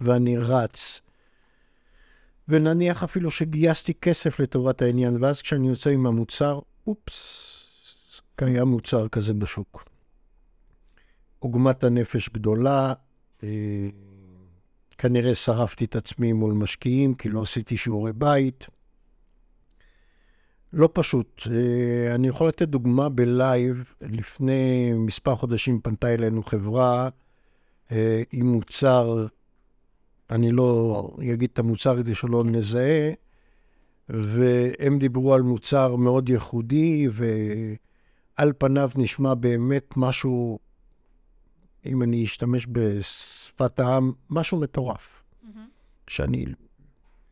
ואני 0.00 0.36
רץ. 0.36 1.00
ונניח 2.48 3.02
אפילו 3.02 3.30
שגייסתי 3.30 3.94
כסף 3.94 4.40
לטובת 4.40 4.82
העניין, 4.82 5.24
ואז 5.24 5.42
כשאני 5.42 5.68
יוצא 5.68 5.90
עם 5.90 6.06
המוצר, 6.06 6.60
אופס, 6.86 8.22
קיים 8.36 8.68
מוצר 8.68 9.08
כזה 9.08 9.34
בשוק. 9.34 9.84
עוגמת 11.38 11.84
הנפש 11.84 12.28
גדולה, 12.28 12.92
אה, 13.42 13.48
כנראה 14.98 15.34
שרפתי 15.34 15.84
את 15.84 15.96
עצמי 15.96 16.32
מול 16.32 16.52
משקיעים, 16.52 17.14
כי 17.14 17.28
לא 17.28 17.42
עשיתי 17.42 17.76
שיעורי 17.76 18.12
בית. 18.12 18.66
לא 20.72 20.88
פשוט. 20.92 21.42
אה, 21.50 22.14
אני 22.14 22.28
יכול 22.28 22.48
לתת 22.48 22.68
דוגמה 22.68 23.08
בלייב. 23.08 23.94
לפני 24.00 24.92
מספר 24.92 25.34
חודשים 25.36 25.80
פנתה 25.80 26.14
אלינו 26.14 26.42
חברה 26.42 27.08
אה, 27.92 28.22
עם 28.32 28.46
מוצר, 28.46 29.26
אני 30.30 30.52
לא 30.52 31.10
אגיד 31.32 31.50
את 31.52 31.58
המוצר 31.58 31.96
כדי 31.96 32.14
שלא 32.14 32.44
נזהה, 32.44 33.10
והם 34.08 34.98
דיברו 34.98 35.34
על 35.34 35.42
מוצר 35.42 35.96
מאוד 35.96 36.28
ייחודי, 36.28 37.08
ועל 37.12 38.52
פניו 38.58 38.90
נשמע 38.96 39.34
באמת 39.34 39.96
משהו, 39.96 40.58
אם 41.86 42.02
אני 42.02 42.24
אשתמש 42.24 42.66
בשפת 42.72 43.80
העם, 43.80 44.12
משהו 44.30 44.60
מטורף. 44.60 45.22
Mm-hmm. 45.22 45.46
שאני, 46.08 46.44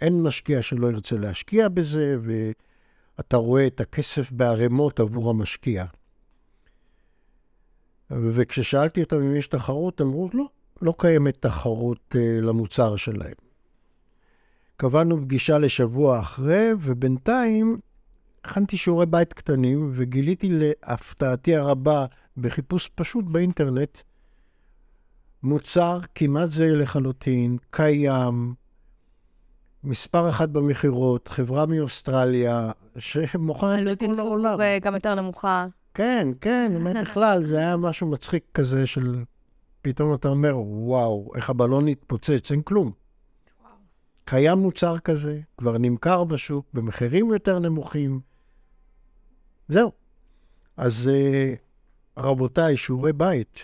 אין 0.00 0.23
משקיע 0.23 0.62
שלא 0.62 0.87
ירצה 0.87 1.16
להשקיע 1.16 1.68
בזה, 1.68 2.16
ו... 2.20 2.50
אתה 3.21 3.37
רואה 3.37 3.67
את 3.67 3.81
הכסף 3.81 4.33
בערימות 4.33 5.00
עבור 5.00 5.31
המשקיע. 5.31 5.85
וכששאלתי 8.11 9.03
אותם 9.03 9.17
אם 9.17 9.37
יש 9.37 9.49
תחרות, 9.49 10.00
אמרו, 10.00 10.31
לא, 10.35 10.45
לא 10.83 10.95
קיימת 10.99 11.37
תחרות 11.43 12.15
uh, 12.15 12.19
למוצר 12.43 12.97
שלהם. 12.97 13.35
קבענו 14.77 15.21
פגישה 15.23 15.59
לשבוע 15.59 16.21
אחרי, 16.21 16.71
ובינתיים 16.81 17.81
הכנתי 18.45 18.77
שיעורי 18.77 19.07
בית 19.07 19.33
קטנים, 19.33 19.91
וגיליתי 19.95 20.49
להפתעתי 20.50 21.57
הרבה, 21.57 22.07
בחיפוש 22.37 22.91
פשוט 22.95 23.25
באינטרנט, 23.25 23.99
מוצר 25.43 26.00
כמעט 26.15 26.49
זהה 26.49 26.75
לחלוטין, 26.75 27.57
קיים, 27.71 28.55
מספר 29.84 30.28
אחת 30.28 30.49
במכירות, 30.49 31.28
חברה 31.28 31.66
מאוסטרליה, 31.66 32.70
שמוכרת 32.99 33.80
לכל 33.80 34.18
העולם. 34.18 34.60
עלות 34.60 34.82
גם 34.82 34.94
יותר 34.94 35.14
נמוכה. 35.14 35.66
כן, 35.94 36.28
כן, 36.40 36.72
באמת 36.75 36.96
בכלל, 37.04 37.42
זה 37.42 37.58
היה 37.58 37.76
משהו 37.76 38.06
מצחיק 38.06 38.44
כזה 38.54 38.87
של... 38.87 39.25
פתאום 39.82 40.14
אתה 40.14 40.28
אומר, 40.28 40.58
וואו, 40.58 41.32
איך 41.37 41.50
הבלון 41.50 41.88
התפוצץ, 41.88 42.50
אין 42.50 42.62
כלום. 42.62 42.92
וואו. 43.62 43.75
קיים 44.25 44.58
מוצר 44.58 44.99
כזה, 44.99 45.40
כבר 45.58 45.78
נמכר 45.78 46.25
בשוק, 46.25 46.66
במחירים 46.75 47.32
יותר 47.32 47.58
נמוכים. 47.58 48.20
זהו. 49.68 49.92
אז 50.76 51.10
uh, 51.12 52.20
רבותיי, 52.22 52.76
שיעורי 52.76 53.12
בית. 53.12 53.60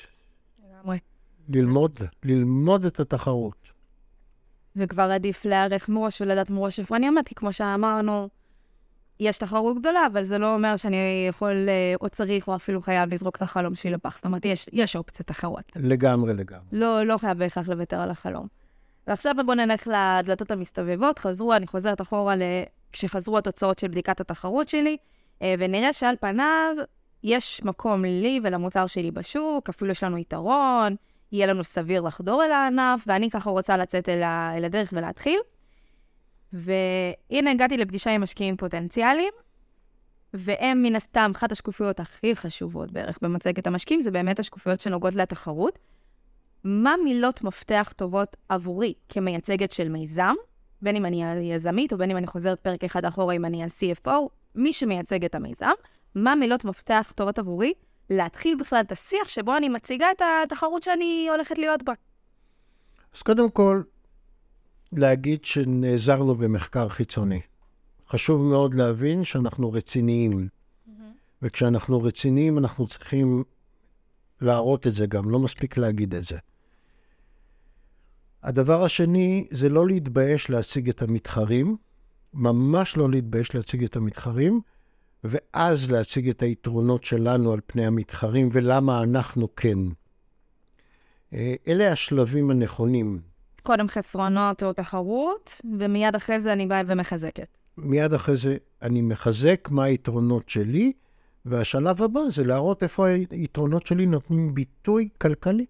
לגמרי. 0.69 0.99
ללמוד, 1.49 1.99
ללמוד 2.25 2.85
את 2.85 3.01
התחרות. 3.01 3.66
וכבר 4.77 5.03
עדיף 5.03 5.45
להיערך 5.45 5.89
מראש 5.89 6.21
ולדעת 6.21 6.51
מראש 6.51 6.81
איפה 6.81 6.97
אני 6.97 7.09
עומד, 7.09 7.23
כי 7.27 7.35
כמו 7.35 7.53
שאמרנו, 7.53 8.29
יש 9.21 9.39
תחרות 9.39 9.79
גדולה, 9.79 10.07
אבל 10.07 10.23
זה 10.23 10.39
לא 10.39 10.55
אומר 10.55 10.77
שאני 10.77 11.27
יכול 11.29 11.69
אה, 11.69 11.95
או 12.01 12.09
צריך 12.09 12.49
או 12.49 12.57
אפילו 12.57 12.81
חייב 12.81 13.15
לזרוק 13.15 13.37
את 13.37 13.43
החלום 13.43 13.75
שלי 13.75 13.91
לפח. 13.91 14.17
זאת 14.17 14.25
אומרת, 14.25 14.45
יש, 14.45 14.67
יש 14.73 14.97
אופציות 14.97 15.31
אחרות. 15.31 15.73
לגמרי, 15.77 16.35
לגמרי. 16.35 16.67
לא, 16.73 17.03
לא 17.03 17.17
חייב 17.17 17.39
בהכרח 17.39 17.69
לוותר 17.69 18.01
על 18.01 18.11
החלום. 18.11 18.47
ועכשיו 19.07 19.35
בואו 19.47 19.57
נלך 19.57 19.89
לדלתות 19.89 20.51
המסתובבות. 20.51 21.19
חזרו, 21.19 21.53
אני 21.53 21.67
חוזרת 21.67 22.01
אחורה. 22.01 22.35
כשחזרו 22.93 23.39
התוצאות 23.39 23.79
של 23.79 23.89
בדיקת 23.89 24.21
התחרות 24.21 24.69
שלי, 24.69 24.97
אה, 25.43 25.55
ונראה 25.59 25.93
שעל 25.93 26.15
פניו 26.21 26.75
יש 27.23 27.61
מקום 27.65 28.05
לי 28.05 28.41
ולמוצר 28.43 28.87
שלי 28.87 29.11
בשוק, 29.11 29.69
אפילו 29.69 29.91
יש 29.91 30.03
לנו 30.03 30.19
יתרון. 30.19 30.97
יהיה 31.33 31.47
לנו 31.47 31.65
סביר 31.65 32.01
לחדור 32.01 32.45
אל 32.45 32.51
הענף, 32.53 33.05
ואני 33.07 33.31
ככה 33.31 33.51
רוצה 33.51 33.77
לצאת 33.77 34.09
אל, 34.09 34.23
ה, 34.23 34.57
אל 34.57 34.65
הדרך 34.65 34.93
ולהתחיל. 34.97 35.39
והנה 36.53 37.51
הגעתי 37.51 37.77
לפגישה 37.77 38.11
עם 38.11 38.23
משקיעים 38.23 38.57
פוטנציאליים, 38.57 39.33
והם 40.35 40.83
מן 40.83 40.97
הסתם, 40.97 41.33
אחת 41.37 41.53
השקופיות 41.53 42.01
הכי 42.01 42.37
חשובות 42.37 42.93
בערך 42.93 43.19
במצגת 43.23 43.67
המשקיעים, 43.67 44.01
זה 44.01 44.11
באמת 44.11 44.39
השקופיות 44.39 44.81
שנוגעות 44.81 45.15
לתחרות. 45.15 45.79
מה 46.65 46.95
מילות 47.05 47.43
מפתח 47.43 47.93
טובות 47.97 48.37
עבורי 48.49 48.95
כמייצגת 49.09 49.71
של 49.71 49.89
מיזם, 49.89 50.35
בין 50.83 50.97
אם 50.97 51.07
אני 51.07 51.53
יזמית 51.53 51.93
או 51.93 51.99
בין 51.99 52.11
אם 52.11 52.17
אני 52.17 52.27
חוזרת 52.27 52.61
פרק 52.61 52.85
אחד 52.85 53.05
אחורה 53.05 53.35
אם 53.35 53.45
אני 53.45 53.63
ה-CFO, 53.63 54.11
מי 54.55 54.73
שמייצג 54.73 55.25
את 55.25 55.35
המיזם, 55.35 55.71
מה 56.15 56.35
מילות 56.35 56.65
מפתח 56.65 57.13
טובות 57.17 57.39
עבורי 57.39 57.73
להתחיל 58.11 58.57
בכלל 58.61 58.81
את 58.81 58.93
השיח 58.93 59.29
שבו 59.29 59.57
אני 59.57 59.69
מציגה 59.69 60.07
את 60.17 60.23
התחרות 60.45 60.83
שאני 60.83 61.29
הולכת 61.31 61.59
להיות 61.59 61.83
בה. 61.83 61.93
אז 63.17 63.23
קודם 63.23 63.51
כל, 63.51 63.83
להגיד 64.93 65.45
שנעזרנו 65.45 66.35
במחקר 66.35 66.89
חיצוני. 66.89 67.41
חשוב 68.09 68.43
מאוד 68.43 68.75
להבין 68.75 69.25
שאנחנו 69.25 69.73
רציניים. 69.73 70.33
Mm-hmm. 70.33 70.91
וכשאנחנו 71.43 72.03
רציניים, 72.03 72.59
אנחנו 72.59 72.87
צריכים 72.87 73.45
להראות 74.41 74.87
את 74.87 74.93
זה 74.93 75.07
גם, 75.07 75.31
לא 75.31 75.39
מספיק 75.39 75.77
להגיד 75.77 76.15
את 76.15 76.25
זה. 76.25 76.39
הדבר 78.43 78.83
השני 78.85 79.47
זה 79.51 79.69
לא 79.69 79.87
להתבייש 79.87 80.51
להציג 80.51 80.89
את 80.89 81.03
המתחרים, 81.03 81.77
ממש 82.35 82.97
לא 82.97 83.11
להתבייש 83.11 83.55
להציג 83.55 83.85
את 83.85 83.97
המתחרים, 83.97 84.61
ואז 85.25 85.91
להציג 85.91 86.29
את 86.29 86.43
היתרונות 86.43 87.05
שלנו 87.05 87.53
על 87.53 87.61
פני 87.67 87.87
המתחרים 87.87 88.49
ולמה 88.53 89.03
אנחנו 89.03 89.55
כן. 89.55 89.79
אה, 91.33 91.55
אלה 91.69 91.93
השלבים 91.93 92.51
הנכונים. 92.51 93.21
קודם 93.63 93.89
חסרונות 93.89 94.63
או 94.63 94.73
תחרות, 94.73 95.61
ומיד 95.79 96.15
אחרי 96.15 96.41
זה 96.41 96.53
אני 96.53 96.67
באה 96.67 96.83
ומחזקת. 96.87 97.49
מיד 97.77 98.13
אחרי 98.13 98.37
זה 98.37 98.57
אני 98.83 99.03
מחזק 99.03 99.69
מה 99.71 99.85
היתרונות 99.85 100.49
שלי, 100.49 100.93
והשלב 101.45 102.03
הבא 102.03 102.21
זה 102.31 102.45
להראות 102.45 102.83
איפה 102.83 103.07
היתרונות 103.07 103.87
שלי 103.87 104.07
נותנים 104.07 104.55
ביטוי 104.55 105.09
כלכלי. 105.19 105.67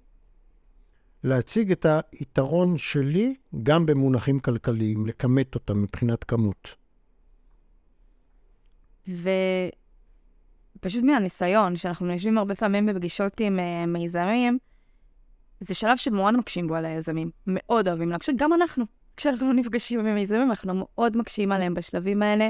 להציג 1.24 1.72
את 1.72 1.86
היתרון 2.12 2.78
שלי 2.78 3.34
גם 3.62 3.86
במונחים 3.86 4.40
כלכליים, 4.40 5.06
לכמת 5.06 5.54
אותם 5.54 5.82
מבחינת 5.82 6.24
כמות. 6.24 6.74
ופשוט 9.08 11.04
מהניסיון, 11.04 11.76
שאנחנו 11.76 12.12
יושבים 12.12 12.38
הרבה 12.38 12.54
פעמים 12.54 12.86
בפגישות 12.86 13.40
עם 13.40 13.58
uh, 13.58 13.86
מיזמים, 13.86 14.58
זה 15.60 15.74
שלב 15.74 15.96
שמאוד 15.96 16.36
מקשים 16.36 16.68
בו 16.68 16.74
על 16.74 16.84
היזמים. 16.84 17.30
מאוד 17.46 17.88
אוהבים 17.88 18.10
להקשיב, 18.10 18.34
גם 18.38 18.52
אנחנו. 18.52 18.84
כשאנחנו 19.16 19.52
נפגשים 19.52 20.00
עם 20.00 20.14
מיזמים, 20.14 20.50
אנחנו 20.50 20.72
מאוד 20.74 21.16
מקשים 21.16 21.52
עליהם 21.52 21.74
בשלבים 21.74 22.22
האלה, 22.22 22.48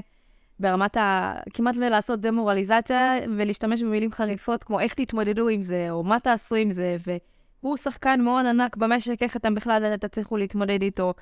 ברמת 0.60 0.96
ה... 0.96 1.34
כמעט 1.54 1.76
לעשות 1.76 2.20
דמורליזציה 2.20 3.12
ולהשתמש 3.38 3.82
במילים 3.82 4.12
חריפות, 4.12 4.64
כמו 4.64 4.80
איך 4.80 4.94
תתמודדו 4.94 5.48
עם 5.48 5.62
זה, 5.62 5.86
או 5.90 6.02
מה 6.02 6.20
תעשו 6.20 6.54
עם 6.54 6.70
זה, 6.70 6.96
והוא 7.06 7.76
שחקן 7.76 8.20
מאוד 8.20 8.46
ענק 8.46 8.76
במשק, 8.76 9.22
איך 9.22 9.36
אתם 9.36 9.54
בכלל 9.54 9.96
תצליחו 9.96 10.36
להתמודד 10.36 10.82
איתו. 10.82 11.14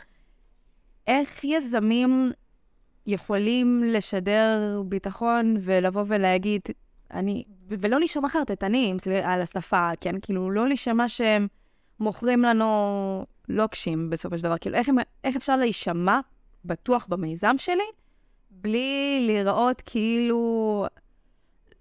איך 1.06 1.44
יזמים 1.44 2.32
יכולים 3.06 3.84
לשדר 3.84 4.82
ביטחון 4.86 5.56
ולבוא 5.60 6.04
ולהגיד, 6.06 6.60
אני, 7.10 7.44
ולא 7.68 7.98
להישמע 7.98 8.28
חרטטנים 8.28 8.96
על 9.22 9.42
השפה, 9.42 9.90
כן? 10.00 10.14
כאילו, 10.22 10.50
לא 10.50 10.68
להישמע 10.68 11.08
שהם 11.08 11.46
מוכרים 12.00 12.42
לנו 12.42 13.24
לוקשים 13.48 14.10
בסופו 14.10 14.38
של 14.38 14.44
דבר. 14.44 14.58
כאילו, 14.58 14.76
איך, 14.76 14.88
איך 15.24 15.36
אפשר 15.36 15.56
להישמע 15.56 16.20
בטוח 16.64 17.06
במיזם 17.10 17.54
שלי, 17.58 17.84
בלי 18.50 19.22
להיראות 19.26 19.82
כאילו... 19.86 20.86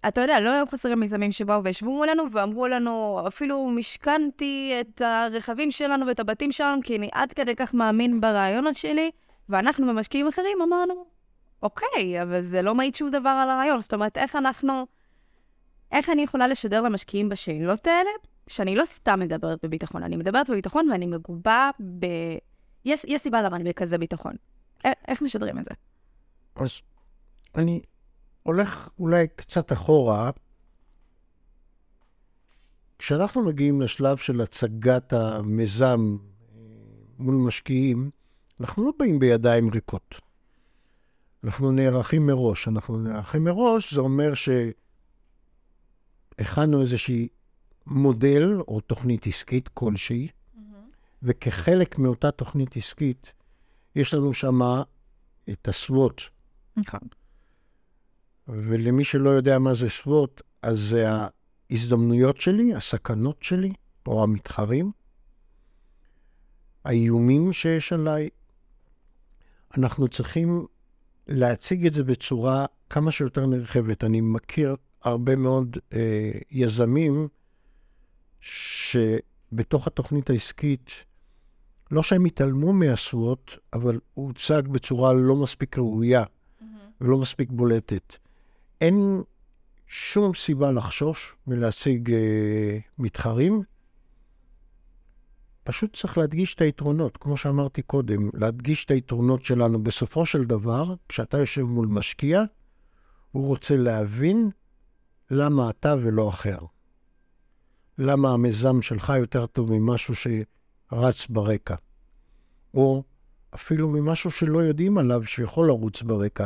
אתה 0.07 0.21
יודע, 0.21 0.39
לא 0.39 0.49
היו 0.49 0.65
חסרים 0.65 0.99
מיזמים 0.99 1.31
שבאו 1.31 1.63
וישבו 1.63 1.91
מולנו 1.91 2.31
ואמרו 2.31 2.67
לנו, 2.67 3.21
אפילו 3.27 3.67
משכנתי 3.67 4.73
את 4.81 5.01
הרכבים 5.01 5.71
שלנו 5.71 6.07
ואת 6.07 6.19
הבתים 6.19 6.51
שלנו, 6.51 6.81
כי 6.83 6.97
אני 6.97 7.09
עד 7.11 7.33
כדי 7.33 7.55
כך 7.55 7.73
מאמין 7.73 8.21
ברעיונות 8.21 8.75
שלי, 8.75 9.11
ואנחנו 9.49 9.87
ומשקיעים 9.87 10.27
אחרים 10.27 10.61
אמרנו, 10.61 11.05
אוקיי, 11.63 12.21
אבל 12.21 12.41
זה 12.41 12.61
לא 12.61 12.75
מעיד 12.75 12.95
שום 12.95 13.09
דבר 13.09 13.29
על 13.29 13.49
הרעיון. 13.49 13.81
זאת 13.81 13.93
אומרת, 13.93 14.17
איך 14.17 14.35
אנחנו... 14.35 14.85
איך 15.91 16.09
אני 16.09 16.21
יכולה 16.21 16.47
לשדר 16.47 16.81
למשקיעים 16.81 17.29
בשאלות 17.29 17.87
האלה, 17.87 18.09
שאני 18.47 18.75
לא 18.75 18.85
סתם 18.85 19.19
מדברת 19.19 19.59
בביטחון, 19.65 20.03
אני 20.03 20.15
מדברת 20.15 20.49
בביטחון 20.49 20.89
ואני 20.91 21.05
מגובה 21.05 21.69
ב... 21.99 22.05
יש, 22.85 23.05
יש 23.07 23.21
סיבה 23.21 23.41
למה 23.41 23.55
אני 23.55 23.63
בכזה 23.63 23.97
ביטחון. 23.97 24.33
איך 25.07 25.21
משדרים 25.21 25.59
את 25.59 25.65
זה? 25.65 25.71
אז 26.55 26.81
אני 27.55 27.81
הולך 28.43 28.89
אולי 28.99 29.27
קצת 29.35 29.71
אחורה. 29.71 30.31
כשאנחנו 32.99 33.45
מגיעים 33.45 33.81
לשלב 33.81 34.17
של 34.17 34.41
הצגת 34.41 35.13
המיזם 35.13 36.17
אה, 36.19 36.61
מול 37.19 37.35
משקיעים, 37.35 38.09
אנחנו 38.59 38.85
לא 38.85 38.91
באים 38.99 39.19
בידיים 39.19 39.69
ריקות. 39.69 40.19
אנחנו 41.43 41.71
נערכים 41.71 42.25
מראש. 42.25 42.67
אנחנו 42.67 42.97
נערכים 42.97 43.43
מראש, 43.43 43.93
זה 43.93 44.01
אומר 44.01 44.31
שהכנו 46.39 46.81
איזושהי 46.81 47.27
מודל 47.87 48.61
או 48.67 48.81
תוכנית 48.81 49.27
עסקית 49.27 49.67
כלשהי, 49.67 50.27
mm-hmm. 50.27 50.59
וכחלק 51.23 51.97
מאותה 51.97 52.31
תוכנית 52.31 52.77
עסקית, 52.77 53.33
יש 53.95 54.13
לנו 54.13 54.33
שם 54.33 54.59
את 55.49 55.67
הסוואט. 55.67 56.21
נכון. 56.77 56.99
ולמי 58.47 59.03
שלא 59.03 59.29
יודע 59.29 59.59
מה 59.59 59.73
זה 59.73 59.89
סוואט, 59.89 60.41
אז 60.61 60.79
זה 60.79 61.05
ההזדמנויות 61.71 62.41
שלי, 62.41 62.75
הסכנות 62.75 63.43
שלי, 63.43 63.73
או 64.07 64.23
המתחרים, 64.23 64.91
האיומים 66.85 67.53
שיש 67.53 67.93
עליי. 67.93 68.29
אנחנו 69.77 70.07
צריכים 70.07 70.65
להציג 71.27 71.85
את 71.85 71.93
זה 71.93 72.03
בצורה 72.03 72.65
כמה 72.89 73.11
שיותר 73.11 73.45
נרחבת. 73.45 74.03
אני 74.03 74.21
מכיר 74.21 74.75
הרבה 75.01 75.35
מאוד 75.35 75.77
אה, 75.93 76.31
יזמים 76.51 77.27
שבתוך 78.39 79.87
התוכנית 79.87 80.29
העסקית, 80.29 80.91
לא 81.91 82.03
שהם 82.03 82.25
התעלמו 82.25 82.73
מהסוואט, 82.73 83.51
אבל 83.73 83.99
הוא 84.13 84.27
הוצג 84.27 84.67
בצורה 84.67 85.13
לא 85.13 85.35
מספיק 85.35 85.77
ראויה 85.77 86.23
mm-hmm. 86.23 86.63
ולא 87.01 87.17
מספיק 87.17 87.49
בולטת. 87.51 88.15
אין 88.81 89.21
שום 89.87 90.33
סיבה 90.33 90.71
לחשוש 90.71 91.35
מלהציג 91.47 92.11
אה, 92.11 92.77
מתחרים. 92.97 93.63
פשוט 95.63 95.95
צריך 95.95 96.17
להדגיש 96.17 96.55
את 96.55 96.61
היתרונות, 96.61 97.17
כמו 97.17 97.37
שאמרתי 97.37 97.81
קודם, 97.81 98.29
להדגיש 98.33 98.85
את 98.85 98.91
היתרונות 98.91 99.45
שלנו. 99.45 99.83
בסופו 99.83 100.25
של 100.25 100.43
דבר, 100.43 100.95
כשאתה 101.09 101.37
יושב 101.37 101.61
מול 101.61 101.87
משקיע, 101.87 102.43
הוא 103.31 103.47
רוצה 103.47 103.77
להבין 103.77 104.49
למה 105.31 105.69
אתה 105.69 105.95
ולא 106.01 106.29
אחר. 106.29 106.57
למה 107.97 108.33
המיזם 108.33 108.81
שלך 108.81 109.13
יותר 109.17 109.45
טוב 109.45 109.71
ממשהו 109.71 110.13
שרץ 110.15 111.27
ברקע. 111.29 111.75
או 112.73 113.03
אפילו 113.55 113.89
ממשהו 113.89 114.31
שלא 114.31 114.59
יודעים 114.59 114.97
עליו 114.97 115.23
שיכול 115.25 115.67
לרוץ 115.67 116.01
ברקע. 116.01 116.45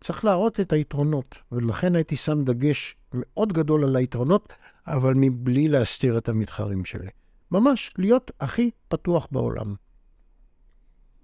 צריך 0.00 0.24
להראות 0.24 0.60
את 0.60 0.72
היתרונות, 0.72 1.38
ולכן 1.52 1.94
הייתי 1.94 2.16
שם 2.16 2.44
דגש 2.44 2.96
מאוד 3.14 3.52
גדול 3.52 3.84
על 3.84 3.96
היתרונות, 3.96 4.52
אבל 4.86 5.14
מבלי 5.16 5.68
להסתיר 5.68 6.18
את 6.18 6.28
המתחרים 6.28 6.84
שלי. 6.84 7.08
ממש 7.50 7.92
להיות 7.98 8.30
הכי 8.40 8.70
פתוח 8.88 9.28
בעולם. 9.30 9.74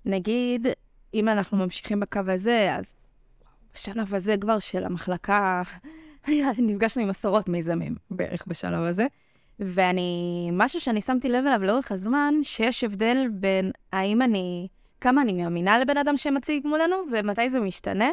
נגיד, 0.04 0.66
אם 1.14 1.28
אנחנו 1.28 1.58
ממשיכים 1.58 2.00
בקו 2.00 2.20
הזה, 2.28 2.74
אז 2.78 2.94
בשלב 3.74 4.14
הזה 4.14 4.37
כבר 4.40 4.58
של 4.58 4.84
המחלקה, 4.84 5.62
נפגשנו 6.58 7.02
עם 7.02 7.10
עשרות 7.10 7.48
מיזמים 7.48 7.94
בערך 8.10 8.44
בשלב 8.46 8.82
הזה. 8.82 9.06
ואני, 9.58 10.50
משהו 10.52 10.80
שאני 10.80 11.00
שמתי 11.00 11.28
לב 11.28 11.44
אליו 11.46 11.62
לאורך 11.62 11.92
הזמן, 11.92 12.34
שיש 12.42 12.84
הבדל 12.84 13.26
בין 13.32 13.70
האם 13.92 14.22
אני, 14.22 14.68
כמה 15.00 15.22
אני 15.22 15.32
מאמינה 15.32 15.78
לבן 15.78 15.96
אדם 15.96 16.16
שמציג 16.16 16.66
מולנו, 16.66 16.96
ומתי 17.12 17.50
זה 17.50 17.60
משתנה, 17.60 18.10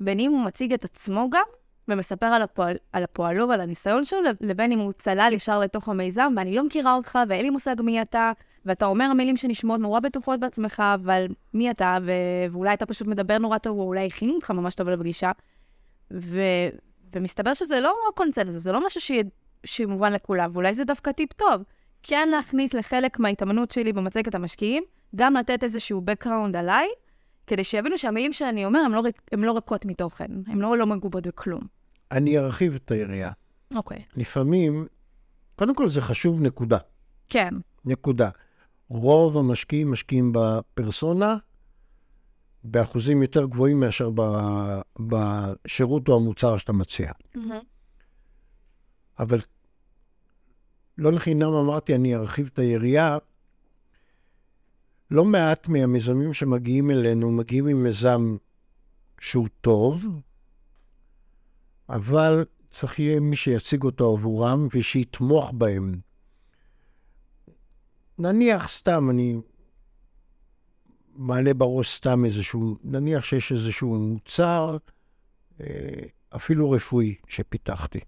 בין 0.00 0.20
אם 0.20 0.30
הוא 0.30 0.44
מציג 0.44 0.72
את 0.72 0.84
עצמו 0.84 1.30
גם, 1.30 1.44
ומספר 1.88 2.26
על, 2.26 2.42
הפועל, 2.42 2.76
על 2.92 3.04
הפועלו 3.04 3.48
ועל 3.48 3.60
הניסיון 3.60 4.04
שלו, 4.04 4.18
לבין 4.40 4.72
אם 4.72 4.78
הוא 4.78 4.92
צלל 4.92 5.30
ישר 5.32 5.58
לתוך 5.58 5.88
המיזם, 5.88 6.32
ואני 6.36 6.54
לא 6.54 6.64
מכירה 6.64 6.94
אותך, 6.94 7.18
ואין 7.28 7.42
לי 7.42 7.50
מושג 7.50 7.76
מי 7.82 8.02
אתה, 8.02 8.32
ואתה 8.64 8.86
אומר 8.86 9.12
מילים 9.12 9.36
שנשמעות 9.36 9.80
נורא 9.80 10.00
בטוחות 10.00 10.40
בעצמך, 10.40 10.82
אבל 10.94 11.26
מי 11.54 11.70
אתה, 11.70 11.98
ו... 12.06 12.12
ואולי 12.52 12.74
אתה 12.74 12.86
פשוט 12.86 13.06
מדבר 13.06 13.38
נורא 13.38 13.58
טוב, 13.58 13.78
או 13.78 13.82
אולי 13.82 14.06
הכינו 14.06 14.34
אותך 14.34 14.50
ממש 14.50 14.74
טוב 14.74 14.88
לפגישה. 14.88 15.30
ו... 16.12 16.40
ומסתבר 17.14 17.54
שזה 17.54 17.80
לא 17.80 17.94
קונצנזוס, 18.14 18.62
זה 18.62 18.72
לא 18.72 18.86
משהו 18.86 19.00
ש... 19.00 19.12
שמובן 19.64 20.12
לכולם, 20.12 20.50
ואולי 20.52 20.74
זה 20.74 20.84
דווקא 20.84 21.12
טיפ 21.12 21.32
טוב. 21.32 21.62
כן 22.02 22.28
להכניס 22.28 22.74
לחלק 22.74 23.18
מההתאמנות 23.18 23.70
שלי 23.70 23.92
במצגת 23.92 24.34
המשקיעים, 24.34 24.82
גם 25.16 25.34
לתת 25.34 25.64
איזשהו 25.64 26.02
background 26.10 26.56
עליי, 26.56 26.88
כדי 27.46 27.64
שיבינו 27.64 27.98
שהמילים 27.98 28.32
שאני 28.32 28.64
אומר 28.64 28.80
הן 28.80 28.92
לא, 28.92 29.02
לא 29.32 29.52
ריקות 29.52 29.84
מתוכן, 29.84 30.30
הן 30.46 30.58
לא, 30.58 30.78
לא 30.78 30.86
מגובות 30.86 31.26
בכלום. 31.26 31.77
אני 32.12 32.38
ארחיב 32.38 32.74
את 32.74 32.90
היריעה. 32.90 33.32
אוקיי. 33.74 33.98
Okay. 33.98 34.20
לפעמים, 34.20 34.86
קודם 35.56 35.74
כל 35.74 35.88
זה 35.88 36.00
חשוב, 36.00 36.40
נקודה. 36.42 36.78
כן. 37.28 37.54
נקודה. 37.84 38.30
רוב 38.88 39.36
המשקיעים 39.36 39.90
משקיעים 39.90 40.32
בפרסונה 40.34 41.36
באחוזים 42.64 43.22
יותר 43.22 43.46
גבוהים 43.46 43.80
מאשר 43.80 44.10
ב, 44.14 44.22
בשירות 45.00 46.08
או 46.08 46.16
המוצר 46.16 46.56
שאתה 46.56 46.72
מציע. 46.72 47.10
Mm-hmm. 47.10 47.38
אבל 49.18 49.38
לא 50.98 51.12
לחינם 51.12 51.52
אמרתי, 51.52 51.94
אני 51.94 52.14
ארחיב 52.14 52.50
את 52.52 52.58
היריעה. 52.58 53.18
לא 55.10 55.24
מעט 55.24 55.68
מהמיזמים 55.68 56.32
שמגיעים 56.32 56.90
אלינו 56.90 57.30
מגיעים 57.30 57.66
עם 57.66 57.82
מיזם 57.82 58.36
שהוא 59.20 59.48
טוב, 59.60 60.06
אבל 61.88 62.44
צריך 62.70 62.98
יהיה 62.98 63.20
מי 63.20 63.36
שיציג 63.36 63.82
אותו 63.82 64.12
עבורם 64.12 64.68
ושיתמוך 64.74 65.52
בהם. 65.52 66.00
נניח 68.18 68.68
סתם, 68.68 69.10
אני 69.10 69.36
מעלה 71.14 71.54
בראש 71.54 71.96
סתם 71.96 72.24
איזשהו, 72.24 72.76
נניח 72.84 73.24
שיש 73.24 73.52
איזשהו 73.52 73.94
מוצר, 73.94 74.76
אה, 75.60 75.66
אפילו 76.36 76.70
רפואי, 76.70 77.14
שפיתחתי. 77.28 78.00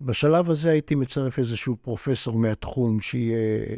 בשלב 0.00 0.50
הזה 0.50 0.70
הייתי 0.70 0.94
מצרף 0.94 1.38
איזשהו 1.38 1.76
פרופסור 1.76 2.38
מהתחום, 2.38 3.00
שיהיה 3.00 3.76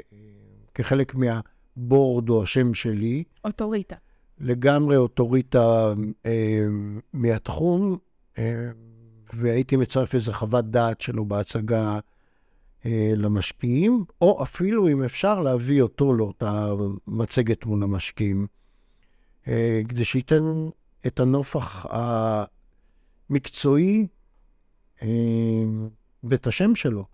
כחלק 0.74 1.14
מהבורד 1.14 2.28
או 2.28 2.42
השם 2.42 2.74
שלי. 2.74 3.24
אוטוריטה. 3.44 3.96
לגמרי 4.40 4.96
אוטוריטה 4.96 5.92
אה, 6.26 6.66
מהתחום, 7.12 7.98
אה, 8.38 8.70
והייתי 9.33 9.76
מצרף 9.76 10.14
איזה 10.14 10.33
חוות 10.33 10.64
דעת 10.64 11.00
שלו 11.00 11.24
בהצגה 11.24 11.98
אה, 12.87 13.12
למשקיעים, 13.16 14.05
או 14.20 14.42
אפילו, 14.42 14.88
אם 14.88 15.03
אפשר, 15.03 15.40
להביא 15.40 15.83
אותו 15.83 16.14
לאותה 16.14 16.72
מצגת 17.07 17.64
מול 17.64 17.83
המשקיעים, 17.83 18.46
אה, 19.48 19.81
כדי 19.88 20.05
שייתן 20.05 20.68
את 21.07 21.20
הנופח 21.20 21.87
המקצועי 23.31 24.07
אה, 25.03 25.09
ואת 26.24 26.46
השם 26.46 26.74
שלו. 26.74 27.05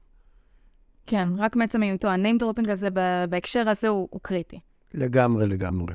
כן, 1.06 1.28
רק 1.38 1.56
מעצם 1.56 1.82
היותו, 1.82 2.08
ה-name 2.08 2.42
dropping 2.42 2.70
הזה 2.70 2.88
בהקשר 3.30 3.68
הזה 3.68 3.88
הוא, 3.88 4.08
הוא 4.10 4.20
קריטי. 4.20 4.60
לגמרי, 4.94 5.46
לגמרי. 5.46 5.94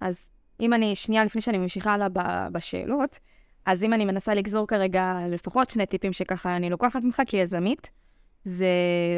אז 0.00 0.30
אם 0.60 0.74
אני, 0.74 0.94
שנייה 0.94 1.24
לפני 1.24 1.40
שאני 1.40 1.58
ממשיכה 1.58 1.92
הלאה 1.92 2.08
בשאלות, 2.52 3.18
אז 3.66 3.84
אם 3.84 3.94
אני 3.94 4.04
מנסה 4.04 4.34
לגזור 4.34 4.66
כרגע 4.66 5.16
לפחות 5.28 5.70
שני 5.70 5.86
טיפים 5.86 6.12
שככה 6.12 6.56
אני 6.56 6.70
לוקחת 6.70 7.02
ממך 7.02 7.22
כיזמית, 7.26 7.90
זה, 8.44 8.66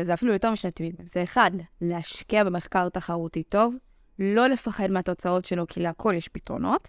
זה 0.02 0.14
אפילו 0.14 0.32
יותר 0.32 0.50
משני 0.50 0.70
טיפים. 0.70 1.06
זה 1.06 1.22
אחד, 1.22 1.50
להשקיע 1.80 2.44
במחקר 2.44 2.88
תחרותי 2.88 3.42
טוב, 3.42 3.74
לא 4.18 4.46
לפחד 4.46 4.90
מהתוצאות 4.90 5.44
שלו, 5.44 5.66
כי 5.66 5.80
להכל 5.80 6.14
יש 6.16 6.28
פתרונות. 6.28 6.88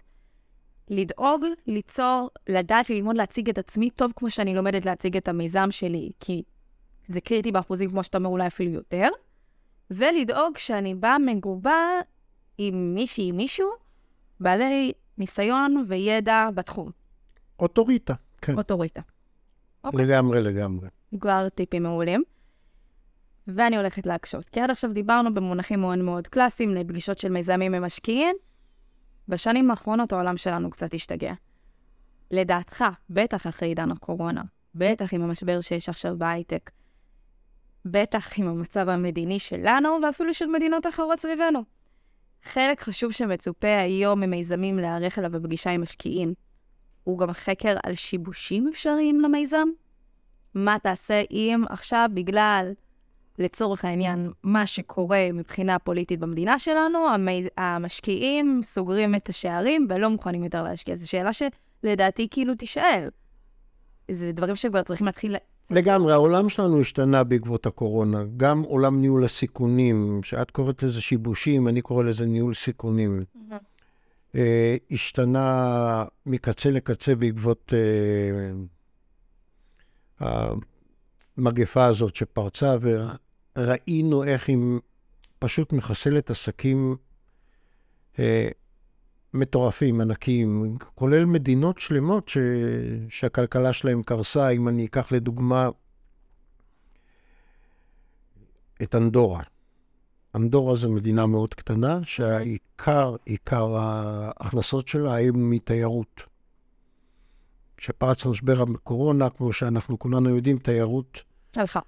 לדאוג, 0.90 1.44
ליצור, 1.66 2.30
לדעת 2.48 2.90
ללמוד 2.90 3.16
להציג 3.16 3.48
את 3.48 3.58
עצמי 3.58 3.90
טוב 3.90 4.12
כמו 4.16 4.30
שאני 4.30 4.54
לומדת 4.54 4.86
להציג 4.86 5.16
את 5.16 5.28
המיזם 5.28 5.70
שלי, 5.70 6.10
כי 6.20 6.42
זה 7.08 7.20
קריטי 7.20 7.52
באחוזים, 7.52 7.90
כמו 7.90 8.04
שאתה 8.04 8.18
אומר, 8.18 8.28
אולי 8.28 8.46
אפילו 8.46 8.70
יותר, 8.70 9.08
ולדאוג 9.90 10.58
שאני 10.58 10.94
באה 10.94 11.18
מגובה 11.18 12.00
עם 12.58 12.94
מישהי, 12.94 13.32
מישהו, 13.32 13.70
בעלי 14.40 14.92
ניסיון 15.18 15.84
וידע 15.88 16.48
בתחום. 16.54 16.90
אוטוריטה, 17.58 18.14
כן. 18.40 18.58
אוטוריטה. 18.58 19.00
אוקיי. 19.84 20.04
לגמרי, 20.04 20.42
לגמרי. 20.42 20.88
כבר 21.20 21.48
טיפים 21.48 21.82
מעולים. 21.82 22.22
ואני 23.46 23.76
הולכת 23.76 24.06
להקשות. 24.06 24.48
כי 24.48 24.60
עד 24.60 24.70
עכשיו 24.70 24.92
דיברנו 24.92 25.34
במונחים 25.34 25.80
מאוד 25.80 25.98
מאוד 25.98 26.26
קלאסיים 26.26 26.74
לפגישות 26.74 27.18
של 27.18 27.28
מיזמים 27.28 27.74
ומשקיעים. 27.76 28.36
בשנים 29.28 29.70
האחרונות 29.70 30.12
העולם 30.12 30.36
שלנו 30.36 30.70
קצת 30.70 30.94
השתגע. 30.94 31.32
לדעתך, 32.30 32.84
בטח 33.10 33.46
אחרי 33.46 33.68
עידן 33.68 33.90
הקורונה, 33.90 34.42
בטח 34.74 35.14
עם 35.14 35.22
המשבר 35.22 35.60
שיש 35.60 35.88
עכשיו 35.88 36.18
בהייטק, 36.18 36.70
בטח 37.84 38.38
עם 38.38 38.48
המצב 38.48 38.88
המדיני 38.88 39.38
שלנו 39.38 39.88
ואפילו 40.02 40.34
של 40.34 40.46
מדינות 40.46 40.86
אחרות 40.86 41.20
סביבנו. 41.20 41.77
חלק 42.44 42.80
חשוב 42.80 43.12
שמצופה 43.12 43.80
היום 43.80 44.20
ממיזמים 44.20 44.76
להיערך 44.76 45.18
אליו 45.18 45.30
בפגישה 45.30 45.70
עם 45.70 45.82
משקיעים, 45.82 46.34
הוא 47.04 47.18
גם 47.18 47.32
חקר 47.32 47.76
על 47.82 47.94
שיבושים 47.94 48.68
אפשריים 48.68 49.20
למיזם? 49.20 49.68
מה 50.54 50.76
תעשה 50.82 51.22
אם 51.30 51.64
עכשיו 51.68 52.10
בגלל, 52.14 52.72
לצורך 53.38 53.84
העניין, 53.84 54.30
מה 54.42 54.66
שקורה 54.66 55.28
מבחינה 55.32 55.78
פוליטית 55.78 56.20
במדינה 56.20 56.58
שלנו, 56.58 57.08
המי... 57.08 57.46
המשקיעים 57.56 58.60
סוגרים 58.62 59.14
את 59.14 59.28
השערים 59.28 59.86
ולא 59.90 60.10
מוכנים 60.10 60.44
יותר 60.44 60.62
להשקיע? 60.62 60.94
זו 60.94 61.08
שאלה 61.10 61.30
שלדעתי 61.32 62.28
כאילו 62.30 62.54
תישאל. 62.54 63.08
זה 64.10 64.32
דברים 64.32 64.56
שכבר 64.56 64.82
צריכים 64.82 65.06
להתחיל... 65.06 65.36
לגמרי, 65.70 66.12
העולם 66.12 66.48
שלנו 66.48 66.80
השתנה 66.80 67.24
בעקבות 67.24 67.66
הקורונה. 67.66 68.24
גם 68.36 68.62
עולם 68.62 69.00
ניהול 69.00 69.24
הסיכונים, 69.24 70.20
שאת 70.22 70.50
קוראת 70.50 70.82
לזה 70.82 71.00
שיבושים, 71.00 71.68
אני 71.68 71.82
קורא 71.82 72.04
לזה 72.04 72.26
ניהול 72.26 72.54
סיכונים. 72.54 73.20
Mm-hmm. 73.20 73.54
אה, 74.34 74.76
השתנה 74.90 76.04
מקצה 76.26 76.70
לקצה 76.70 77.14
בעקבות 77.14 77.72
אה, 80.20 80.50
המגפה 81.36 81.86
הזאת 81.86 82.16
שפרצה, 82.16 82.76
וראינו 83.56 84.24
איך 84.24 84.48
היא 84.48 84.58
פשוט 85.38 85.72
מחסלת 85.72 86.30
עסקים 86.30 86.96
אה, 88.18 88.48
מטורפים, 89.34 90.00
ענקיים, 90.00 90.76
כולל 90.94 91.24
מדינות 91.24 91.78
שלמות 91.78 92.28
ש... 92.28 92.38
שהכלכלה 93.08 93.72
שלהם 93.72 94.02
קרסה. 94.02 94.48
אם 94.48 94.68
אני 94.68 94.86
אקח 94.86 95.12
לדוגמה 95.12 95.68
את 98.82 98.94
אנדורה. 98.94 99.42
אנדורה 100.34 100.76
זו 100.76 100.90
מדינה 100.92 101.26
מאוד 101.26 101.54
קטנה, 101.54 102.00
שהעיקר, 102.04 103.16
עיקר 103.24 103.76
ההכנסות 103.76 104.88
שלה 104.88 105.14
היו 105.14 105.32
מתיירות. 105.34 106.22
כשפרץ 107.76 108.26
משבר 108.26 108.62
הקורונה, 108.62 109.30
כמו 109.30 109.52
שאנחנו 109.52 109.98
כולנו 109.98 110.36
יודעים, 110.36 110.58
תיירות... 110.58 111.22
הלכה. 111.56 111.80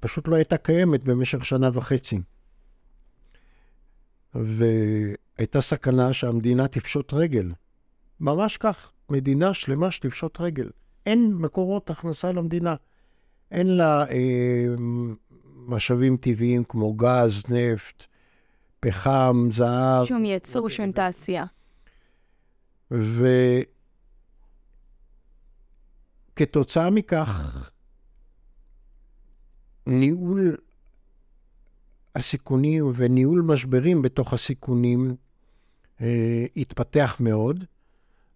פשוט 0.00 0.28
לא 0.28 0.36
הייתה 0.36 0.56
קיימת 0.56 1.04
במשך 1.04 1.44
שנה 1.44 1.70
וחצי. 1.72 2.20
והייתה 5.38 5.60
סכנה 5.60 6.12
שהמדינה 6.12 6.68
תפשוט 6.68 7.12
רגל. 7.12 7.52
ממש 8.20 8.56
כך, 8.56 8.92
מדינה 9.10 9.54
שלמה 9.54 9.90
שתפשוט 9.90 10.40
רגל. 10.40 10.70
אין 11.06 11.34
מקורות 11.34 11.90
הכנסה 11.90 12.32
למדינה. 12.32 12.74
אין 13.50 13.66
לה 13.76 14.04
אה, 14.10 14.66
משאבים 15.66 16.16
טבעיים 16.16 16.64
כמו 16.64 16.94
גז, 16.94 17.42
נפט, 17.48 18.04
פחם, 18.80 19.48
זהב. 19.50 20.04
שום 20.06 20.24
ייצור, 20.24 20.68
שום 20.68 20.92
תעשייה. 20.92 21.44
וכתוצאה 26.34 26.90
מכך, 26.90 27.70
ניהול 29.86 30.56
הסיכונים 32.16 32.92
וניהול 32.94 33.42
משברים 33.42 34.02
בתוך 34.02 34.32
הסיכונים 34.32 35.16
אה, 36.00 36.46
התפתח 36.56 37.16
מאוד. 37.20 37.64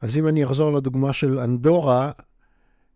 אז 0.01 0.17
אם 0.17 0.29
אני 0.29 0.45
אחזור 0.45 0.73
לדוגמה 0.73 1.13
של 1.13 1.39
אנדורה, 1.39 2.13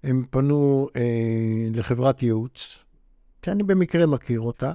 הם 0.03 0.25
פנו 0.31 0.89
אה, 0.97 1.69
לחברת 1.73 2.23
ייעוץ, 2.23 2.79
שאני 3.45 3.63
במקרה 3.63 4.07
מכיר 4.07 4.41
אותה. 4.41 4.73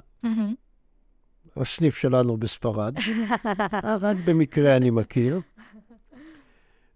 הסניף 1.56 1.96
שלנו 1.96 2.36
בספרד, 2.36 2.94
רק 4.00 4.16
במקרה 4.24 4.76
אני 4.76 4.90
מכיר. 4.90 5.40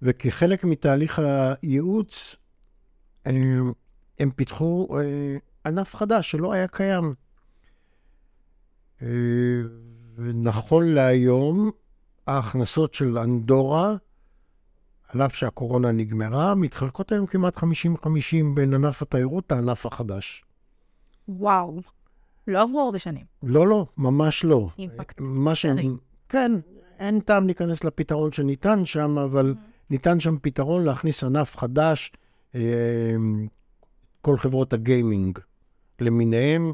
וכחלק 0.02 0.64
מתהליך 0.64 1.22
הייעוץ, 1.62 2.36
הם, 3.24 3.72
הם 4.18 4.30
פיתחו 4.30 4.88
אה, 4.98 5.36
ענף 5.66 5.96
חדש 5.96 6.30
שלא 6.30 6.52
היה 6.52 6.68
קיים. 6.68 7.14
אה, 9.02 9.08
ונכון 10.16 10.86
להיום, 10.86 11.70
ההכנסות 12.26 12.94
של 12.94 13.18
אנדורה, 13.18 13.96
על 15.08 15.22
אף 15.22 15.34
שהקורונה 15.34 15.92
נגמרה, 15.92 16.54
מתחלקות 16.54 17.12
היום 17.12 17.26
כמעט 17.26 17.58
50-50 17.58 17.62
בין 18.54 18.74
ענף 18.74 19.02
התיירות 19.02 19.52
לענף 19.52 19.86
החדש. 19.86 20.44
וואו, 21.28 21.80
לא 22.46 22.62
עברו 22.62 22.80
הרבה 22.80 22.98
שנים. 22.98 23.24
לא, 23.42 23.66
לא, 23.66 23.86
ממש 23.96 24.44
לא. 24.44 24.68
אימפקט. 24.78 25.20
מה 25.20 25.54
ש... 25.54 25.66
כן, 26.28 26.52
אין 26.98 27.20
טעם 27.20 27.46
להיכנס 27.46 27.84
לפתרון 27.84 28.32
שניתן 28.32 28.84
שם, 28.84 29.18
אבל 29.18 29.54
mm-hmm. 29.56 29.90
ניתן 29.90 30.20
שם 30.20 30.36
פתרון 30.42 30.84
להכניס 30.84 31.24
ענף 31.24 31.56
חדש, 31.56 32.12
אה, 32.54 32.60
כל 34.20 34.38
חברות 34.38 34.72
הגיימינג 34.72 35.38
למיניהם, 36.00 36.72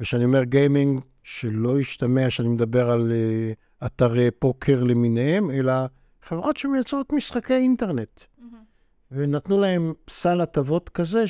וכשאני 0.00 0.24
אומר 0.24 0.44
גיימינג, 0.44 1.00
שלא 1.30 1.80
ישתמע 1.80 2.30
שאני 2.30 2.48
מדבר 2.48 2.90
על 2.90 3.12
uh, 3.12 3.86
אתרי 3.86 4.30
פוקר 4.30 4.82
למיניהם, 4.84 5.50
אלא 5.50 5.72
חברות 6.22 6.56
שמייצרות 6.56 7.12
משחקי 7.12 7.54
אינטרנט. 7.54 8.20
Mm-hmm. 8.20 8.42
ונתנו 9.12 9.60
להם 9.60 9.92
סל 10.10 10.40
הטבות 10.40 10.88
כזה 10.88 11.24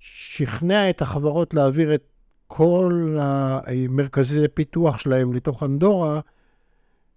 ששכנע 0.00 0.90
את 0.90 1.02
החברות 1.02 1.54
להעביר 1.54 1.94
את 1.94 2.04
כל 2.46 3.16
המרכזי 3.20 4.44
הפיתוח 4.44 4.98
שלהם 4.98 5.32
לתוך 5.32 5.62
אנדורה, 5.62 6.20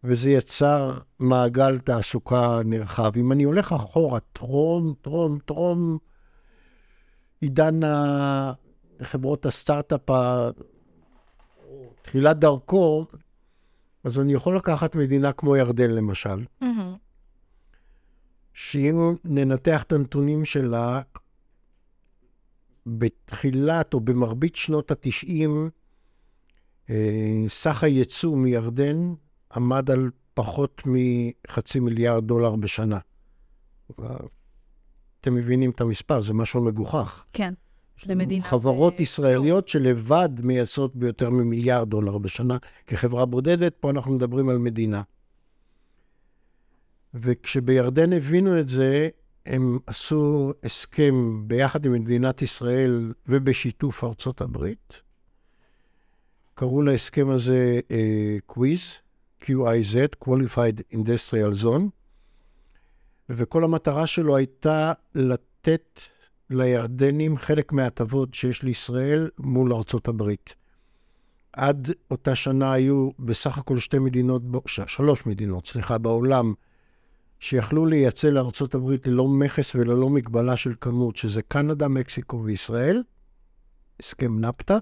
וזה 0.03 0.29
יצר 0.29 0.97
מעגל 1.19 1.79
תעסוקה 1.79 2.59
נרחב. 2.65 3.11
אם 3.15 3.31
אני 3.31 3.43
הולך 3.43 3.73
אחורה, 3.73 4.19
טרום, 4.19 4.93
טרום, 5.01 5.39
טרום 5.45 5.97
עידן 7.41 7.79
חברות 9.01 9.45
הסטארט-אפ, 9.45 10.09
תחילת 12.01 12.39
דרכו, 12.39 13.05
אז 14.03 14.19
אני 14.19 14.33
יכול 14.33 14.57
לקחת 14.57 14.95
מדינה 14.95 15.31
כמו 15.31 15.55
ירדן, 15.55 15.91
למשל, 15.91 16.45
mm-hmm. 16.63 16.65
שאם 18.53 19.15
ננתח 19.23 19.83
את 19.83 19.91
הנתונים 19.91 20.45
שלה, 20.45 21.01
בתחילת 22.85 23.93
או 23.93 23.99
במרבית 23.99 24.55
שנות 24.55 24.91
ה-90, 24.91 25.49
אה, 26.89 27.45
סך 27.47 27.83
הייצוא 27.83 28.37
מירדן 28.37 29.13
עמד 29.55 29.91
על 29.91 30.09
פחות 30.33 30.81
מחצי 30.85 31.79
מיליארד 31.79 32.27
דולר 32.27 32.55
בשנה. 32.55 32.99
אתם 35.21 35.35
מבינים 35.35 35.69
את 35.69 35.81
המספר, 35.81 36.21
זה 36.21 36.33
משהו 36.33 36.61
מגוחך. 36.61 37.25
כן. 37.33 37.53
למדינה. 38.07 38.43
חברות 38.43 38.97
זה... 38.97 39.03
ישראליות 39.03 39.63
לא. 39.63 39.67
שלבד 39.67 40.29
מייצרות 40.43 40.95
ביותר 40.95 41.29
ממיליארד 41.29 41.89
דולר 41.89 42.17
בשנה 42.17 42.57
כחברה 42.87 43.25
בודדת, 43.25 43.75
פה 43.79 43.89
אנחנו 43.89 44.11
מדברים 44.11 44.49
על 44.49 44.57
מדינה. 44.57 45.01
וכשבירדן 47.13 48.13
הבינו 48.13 48.59
את 48.59 48.67
זה, 48.67 49.09
הם 49.45 49.79
עשו 49.87 50.53
הסכם 50.63 51.43
ביחד 51.47 51.85
עם 51.85 51.93
מדינת 51.93 52.41
ישראל 52.41 53.13
ובשיתוף 53.27 54.03
ארצות 54.03 54.41
הברית. 54.41 55.01
קראו 56.53 56.81
להסכם 56.81 57.29
הזה 57.29 57.79
uh, 57.87 58.53
QIZ, 58.53 59.01
QIZ, 59.43 60.25
Qualified 60.25 60.95
Industrial 60.95 61.63
Zone, 61.63 61.83
וכל 63.29 63.63
המטרה 63.63 64.07
שלו 64.07 64.35
הייתה 64.35 64.93
לתת 65.15 65.99
לירדנים 66.49 67.37
חלק 67.37 67.71
מההטבות 67.71 68.33
שיש 68.33 68.63
לישראל 68.63 69.29
מול 69.37 69.73
ארצות 69.73 70.07
הברית. 70.07 70.55
עד 71.53 71.91
אותה 72.11 72.35
שנה 72.35 72.73
היו 72.73 73.09
בסך 73.19 73.57
הכל 73.57 73.79
שתי 73.79 73.99
מדינות, 73.99 74.41
שלוש 74.67 75.25
מדינות, 75.25 75.67
סליחה, 75.67 75.97
בעולם 75.97 76.53
שיכלו 77.39 77.85
לייצא 77.85 78.29
לארצות 78.29 78.75
הברית 78.75 79.07
ללא 79.07 79.27
מכס 79.27 79.75
וללא 79.75 80.09
מגבלה 80.09 80.57
של 80.57 80.73
כמות, 80.81 81.17
שזה 81.17 81.41
קנדה, 81.41 81.87
מקסיקו 81.87 82.43
וישראל, 82.43 83.03
הסכם 83.99 84.39
נפטה. 84.39 84.77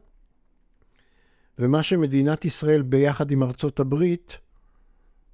ומה 1.59 1.83
שמדינת 1.83 2.45
ישראל 2.45 2.81
ביחד 2.81 3.31
עם 3.31 3.43
ארצות 3.43 3.79
הברית, 3.79 4.37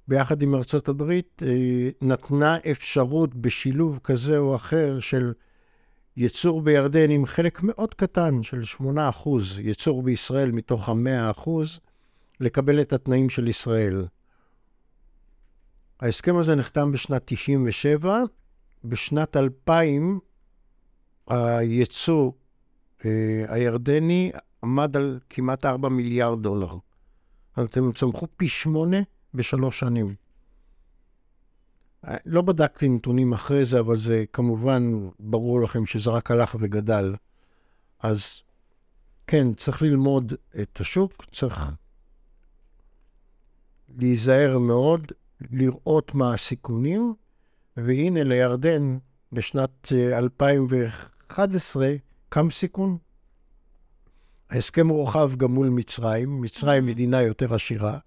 ביחד 0.08 0.42
עם 0.42 0.54
ארצות 0.54 0.88
הברית, 0.88 1.42
אה, 1.46 1.88
נתנה 2.02 2.56
אפשרות 2.70 3.34
בשילוב 3.34 4.00
כזה 4.04 4.38
או 4.38 4.56
אחר 4.56 5.00
של 5.00 5.32
ייצור 6.16 6.62
בירדן 6.62 7.10
עם 7.10 7.26
חלק 7.26 7.62
מאוד 7.62 7.94
קטן 7.94 8.42
של 8.42 8.60
8% 8.80 8.82
ייצור 9.58 10.02
בישראל 10.02 10.50
מתוך 10.50 10.88
ה-100%, 10.88 11.50
לקבל 12.40 12.80
את 12.80 12.92
התנאים 12.92 13.30
של 13.30 13.48
ישראל. 13.48 14.06
ההסכם 16.00 16.36
הזה 16.36 16.54
נחתם 16.54 16.92
בשנת 16.92 17.22
97, 17.24 18.22
בשנת 18.84 19.36
2000 19.36 20.20
הייצוא 21.28 22.32
אה, 23.04 23.44
הירדני 23.48 24.32
עמד 24.62 24.96
על 24.96 25.18
כמעט 25.30 25.64
4 25.64 25.88
מיליארד 25.88 26.42
דולר. 26.42 26.76
אז 27.56 27.66
הם 27.76 27.92
צמחו 27.92 28.26
פי 28.36 28.48
שמונה 28.48 28.96
בשלוש 29.34 29.80
שנים. 29.80 30.14
לא 32.26 32.42
בדקתי 32.42 32.88
נתונים 32.88 33.32
אחרי 33.32 33.64
זה, 33.64 33.80
אבל 33.80 33.96
זה 33.96 34.24
כמובן 34.32 35.08
ברור 35.18 35.60
לכם 35.60 35.86
שזה 35.86 36.10
רק 36.10 36.30
הלך 36.30 36.56
וגדל. 36.60 37.14
אז 38.00 38.40
כן, 39.26 39.54
צריך 39.54 39.82
ללמוד 39.82 40.32
את 40.62 40.80
השוק, 40.80 41.24
צריך 41.32 41.70
להיזהר 43.98 44.58
מאוד, 44.58 45.12
לראות 45.50 46.14
מה 46.14 46.34
הסיכונים, 46.34 47.14
והנה 47.76 48.24
לירדן 48.24 48.98
בשנת 49.32 49.92
2011 49.92 51.84
אה, 51.86 51.96
קם 52.28 52.50
סיכון. 52.50 52.98
ההסכם 54.50 54.88
הורחב 54.88 55.36
גם 55.36 55.50
מול 55.50 55.68
מצרים, 55.68 56.40
מצרים 56.40 56.86
מדינה 56.86 57.22
יותר 57.22 57.54
עשירה. 57.54 57.98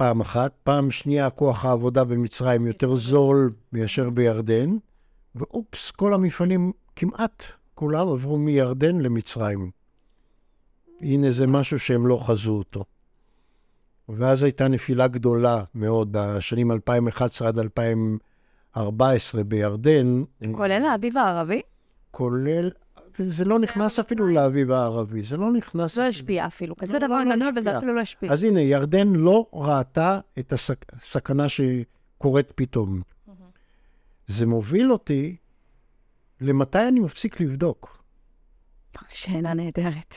פעם 0.00 0.20
אחת. 0.20 0.52
פעם 0.62 0.90
שנייה, 0.90 1.30
כוח 1.30 1.64
העבודה 1.64 2.04
במצרים 2.04 2.66
יותר 2.66 2.96
זול 2.96 3.52
מאשר 3.72 4.10
בירדן, 4.10 4.76
ואופס, 5.34 5.90
כל 5.90 6.14
המפעלים, 6.14 6.72
כמעט 6.96 7.44
כולם 7.74 8.08
עברו 8.08 8.38
מירדן 8.38 9.00
למצרים. 9.00 9.70
הנה 11.00 11.30
זה 11.30 11.46
משהו 11.46 11.78
שהם 11.78 12.06
לא 12.06 12.20
חזו 12.26 12.52
אותו. 12.52 12.84
ואז 14.08 14.42
הייתה 14.42 14.68
נפילה 14.68 15.08
גדולה 15.08 15.64
מאוד 15.74 16.08
בשנים 16.10 16.72
2011 16.72 17.48
עד 17.48 17.58
2014 17.58 19.44
בירדן. 19.44 20.22
כולל 20.52 20.84
האביב 20.84 21.16
הערבי? 21.16 21.62
כולל, 22.10 22.70
זה 23.22 23.44
לא 23.44 23.58
נכנס 23.58 23.98
אפילו 23.98 24.26
לאביב 24.26 24.70
הערבי, 24.70 25.22
זה 25.22 25.36
לא 25.36 25.52
נכנס... 25.52 25.98
לא 25.98 26.02
השפיע 26.02 26.46
אפילו, 26.46 26.76
כזה 26.76 26.98
לא, 26.98 27.06
דבר 27.06 27.20
לא 27.20 27.36
גדול 27.36 27.58
וזה 27.58 27.78
אפילו 27.78 27.94
לא 27.94 28.00
השפיע. 28.00 28.32
אז 28.32 28.44
הנה, 28.44 28.60
ירדן 28.60 29.08
לא 29.08 29.46
ראתה 29.52 30.20
את 30.38 30.52
הסכנה 30.52 31.46
שקורית 31.48 32.52
פתאום. 32.54 33.02
זה 34.26 34.46
מוביל 34.46 34.92
אותי 34.92 35.36
למתי 36.40 36.88
אני 36.88 37.00
מפסיק 37.00 37.40
לבדוק. 37.40 38.02
שאלה 39.08 39.54
נהדרת. 39.54 40.14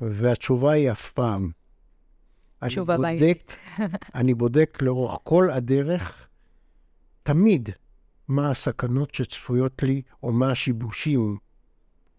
והתשובה 0.00 0.72
היא 0.72 0.90
אף 0.90 1.10
פעם. 1.10 1.50
תשובה 2.66 2.96
בעברית. 2.96 3.56
אני 4.14 4.34
בודק 4.34 4.78
לאורך 4.82 5.18
כל 5.22 5.50
הדרך, 5.50 6.28
תמיד, 7.22 7.68
מה 8.28 8.50
הסכנות 8.50 9.14
שצפויות 9.14 9.82
לי, 9.82 10.02
או 10.22 10.32
מה 10.32 10.50
השיבושים, 10.50 11.38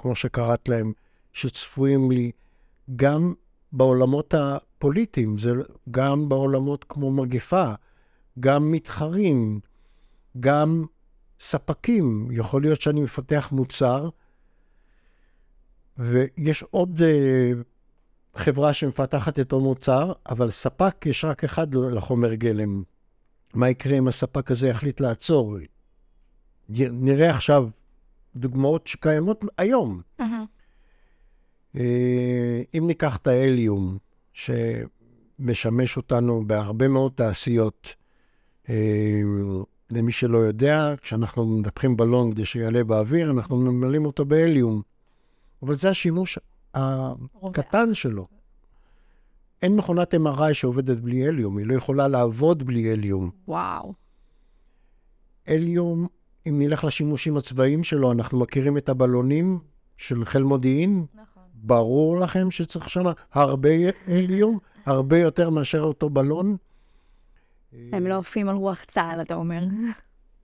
כמו 0.02 0.16
שקראת 0.16 0.70
להם, 0.70 0.94
שצפויים 1.34 2.12
לי, 2.12 2.32
גם 2.96 3.34
בעולמות 3.72 4.34
הפוליטיים, 4.34 5.38
זה 5.38 5.52
גם 5.92 6.30
בעולמות 6.30 6.86
כמו 6.90 7.12
מגפה, 7.12 7.74
גם 8.40 8.72
מתחרים, 8.72 9.60
גם 10.40 10.86
ספקים. 11.40 12.28
יכול 12.32 12.62
להיות 12.62 12.82
שאני 12.82 13.02
מפתח 13.02 13.50
מוצר, 13.52 14.10
ויש 15.98 16.64
עוד 16.64 17.02
uh, 17.02 17.58
חברה 18.36 18.74
שמפתחת 18.74 19.40
את 19.40 19.54
מוצר, 19.54 20.12
אבל 20.30 20.50
ספק 20.50 21.06
יש 21.06 21.26
רק 21.26 21.44
אחד 21.44 21.76
לחומר 21.76 22.34
גלם. 22.34 22.84
מה 23.54 23.70
יקרה 23.70 23.98
אם 23.98 24.08
הספק 24.08 24.52
הזה 24.52 24.68
יחליט 24.68 25.00
לעצור? 25.00 25.58
נראה 26.70 27.30
עכשיו 27.30 27.70
דוגמאות 28.36 28.88
שקיימות 28.88 29.46
היום. 29.58 30.02
Uh-huh. 30.22 30.24
אם 32.74 32.84
ניקח 32.88 33.18
את 33.18 33.28
ההליום, 33.28 33.98
שמשמש 34.34 35.98
אותנו 35.98 36.44
בהרבה 36.48 36.88
מאוד 36.88 37.12
תעשיות, 37.16 37.96
אה, 38.70 39.22
למי 39.92 40.12
שלא 40.12 40.38
יודע, 40.38 40.94
כשאנחנו 41.02 41.46
מנפחים 41.46 41.98
בלון 41.98 42.32
כדי 42.32 42.46
שיעלה 42.46 42.84
באוויר, 42.84 43.32
אנחנו 43.32 43.58
ממלאים 43.58 44.06
אותו 44.06 44.26
בהליום. 44.26 44.82
אבל 45.64 45.76
זה 45.76 45.90
השימוש 45.90 46.40
הקטן 46.74 47.94
שלו. 47.94 48.28
אין 49.62 49.76
מכונת 49.76 50.14
MRI 50.14 50.54
שעובדת 50.54 51.00
בלי 51.00 51.28
הליום, 51.28 51.58
היא 51.58 51.66
לא 51.66 51.74
יכולה 51.74 52.08
לעבוד 52.08 52.64
בלי 52.64 52.92
הליום. 52.92 53.30
וואו. 53.48 53.94
הליום, 55.48 56.08
אם 56.48 56.60
נלך 56.60 56.84
לשימושים 56.84 57.38
הצבאיים 57.38 57.84
שלו, 57.84 58.12
אנחנו 58.12 58.40
מכירים 58.40 58.78
את 58.78 58.90
הבלונים 58.90 59.60
של 59.98 60.26
חיל 60.26 60.44
מודיעין. 60.44 61.06
נכון. 61.14 61.44
ברור 61.54 62.20
לכם 62.20 62.52
שצריך 62.52 62.90
שם 62.90 63.06
הרבה 63.32 63.70
הליום, 64.08 64.60
הרבה 64.86 65.18
יותר 65.18 65.50
מאשר 65.50 65.82
אותו 65.82 66.10
בלון. 66.10 66.58
הם 67.92 68.08
לא 68.08 68.18
עפים 68.18 68.50
על 68.50 68.56
רוח 68.56 68.84
צה"ל, 68.84 69.22
אתה 69.22 69.36
אומר. 69.36 69.64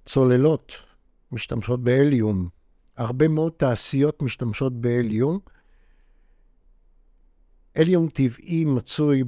צוללות 0.06 0.74
משתמשות 1.32 1.84
בהליום. 1.84 2.50
הרבה 2.98 3.28
מאוד 3.28 3.54
תעשיות 3.58 4.22
משתמשות 4.22 4.82
בהליום. 4.82 5.40
הליום 7.76 8.10
טבעי 8.10 8.66
מצוי 8.66 9.24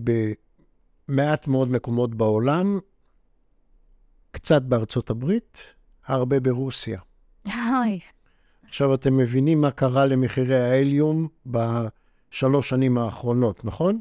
במעט 1.10 1.48
מאוד 1.48 1.72
מקומות 1.72 2.16
בעולם, 2.16 2.80
קצת 4.32 4.62
בארצות 4.62 5.10
הברית, 5.10 5.76
הרבה 6.10 6.40
ברוסיה. 6.40 7.00
היי. 7.46 8.00
עכשיו 8.68 8.94
אתם 8.94 9.18
מבינים 9.18 9.62
מה 9.62 9.72
קרה 9.72 10.06
למחירי 10.06 10.60
ההליום 10.60 11.28
בשלוש 11.46 12.70
שנים 12.70 12.98
האחרונות, 12.98 13.66
נכון? 13.66 14.00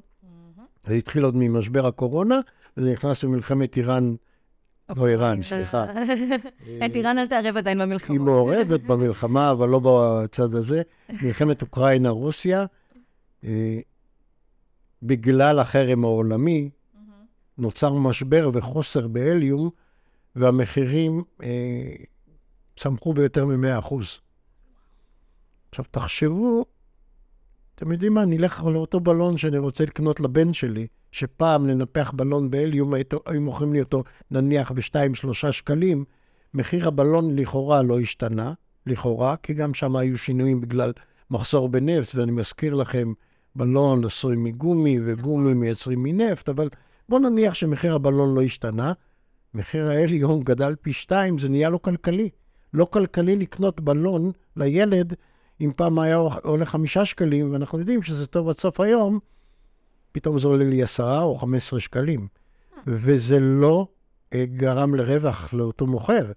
זה 0.85 0.95
התחיל 0.95 1.25
עוד 1.25 1.37
ממשבר 1.37 1.87
הקורונה, 1.87 2.41
וזה 2.77 2.93
נכנס 2.93 3.25
למלחמת 3.25 3.77
איראן 3.77 4.15
לא 4.97 5.09
איראן, 5.09 5.43
סליחה. 5.43 5.85
את 6.87 6.95
איראן 6.95 7.19
אל 7.19 7.27
תערב 7.27 7.57
עדיין 7.57 7.79
במלחמה. 7.79 8.15
היא 8.15 8.21
מעורבת 8.21 8.81
במלחמה, 8.81 9.51
אבל 9.51 9.69
לא 9.69 9.81
בצד 9.85 10.55
הזה. 10.55 10.83
מלחמת 11.23 11.63
אוקראינה-רוסיה, 11.63 12.67
אה, 13.45 13.79
בגלל 15.03 15.59
החרם 15.59 16.05
העולמי, 16.05 16.71
נוצר 17.59 17.93
משבר 17.93 18.51
וחוסר 18.53 19.09
בהליום, 19.09 19.71
והמחירים 20.39 21.23
אה, 21.43 21.93
צמחו 22.77 23.13
ביותר 23.13 23.47
מ-100%. 23.47 23.95
עכשיו, 25.71 25.85
תחשבו, 25.91 26.65
אתם 27.75 27.93
יודעים 27.93 28.15
מה, 28.15 28.25
נלך 28.25 28.65
לאותו 28.65 29.01
בלון 29.01 29.37
שאני 29.37 29.59
רוצה 29.59 29.85
לקנות 29.85 30.21
לבן 30.21 30.53
שלי. 30.53 30.87
שפעם 31.13 31.67
לנפח 31.67 32.13
בלון 32.17 32.51
בהליום, 32.51 32.95
היו 33.27 33.41
מוכרים 33.41 33.73
לי 33.73 33.81
אותו 33.81 34.05
נניח 34.31 34.73
ב-2-3 34.73 35.53
שקלים, 35.53 36.05
מחיר 36.55 36.89
הבלון 36.89 37.37
לכאורה 37.37 37.83
לא 37.83 38.01
השתנה, 38.01 38.53
לכאורה, 38.87 39.37
כי 39.37 39.55
גם 39.55 39.75
שם 39.75 39.97
היו 39.97 40.19
שינויים 40.19 40.61
בגלל 40.61 40.93
מחסור 41.31 41.69
בנפט, 41.69 42.15
ואני 42.15 42.33
מזכיר 42.33 42.75
לכם, 42.75 43.13
בלון 43.57 44.05
עשוי 44.05 44.37
מגומי, 44.37 44.99
וגומי 45.05 45.55
מייצרים 45.55 46.03
מנפט, 46.03 46.49
אבל 46.49 46.69
בואו 47.09 47.21
נניח 47.21 47.55
שמחיר 47.55 47.95
הבלון 47.95 48.35
לא 48.35 48.43
השתנה, 48.43 48.93
מחיר 49.55 49.87
ההליום 49.87 50.43
גדל 50.43 50.75
פי 50.83 50.93
שתיים, 50.93 51.39
זה 51.39 51.49
נהיה 51.49 51.71
לא 51.71 51.79
כלכלי. 51.79 52.31
לא 52.75 52.85
כלכלי 52.85 53.37
לקנות 53.37 53.81
בלון 53.81 54.33
לילד, 54.57 55.15
אם 55.61 55.73
פעם 55.77 55.99
היה 55.99 56.17
עולה 56.17 56.67
חמישה 56.67 57.05
שקלים, 57.05 57.53
ואנחנו 57.53 57.79
יודעים 57.79 58.03
שזה 58.03 58.27
טוב 58.27 58.49
עד 58.49 58.59
סוף 58.59 58.81
היום, 58.81 59.19
פתאום 60.13 60.39
זה 60.39 60.49
עולה 60.49 60.65
לי 60.65 60.83
עשרה 60.83 61.23
או 61.23 61.37
חמש 61.37 61.63
עשרה 61.67 61.81
שקלים. 61.81 62.29
וזה 62.87 63.41
לא 63.41 63.89
אה, 64.35 64.45
גרם 64.47 64.95
לרווח 64.95 65.55
לאותו 65.55 65.87
מוכר. 65.87 66.33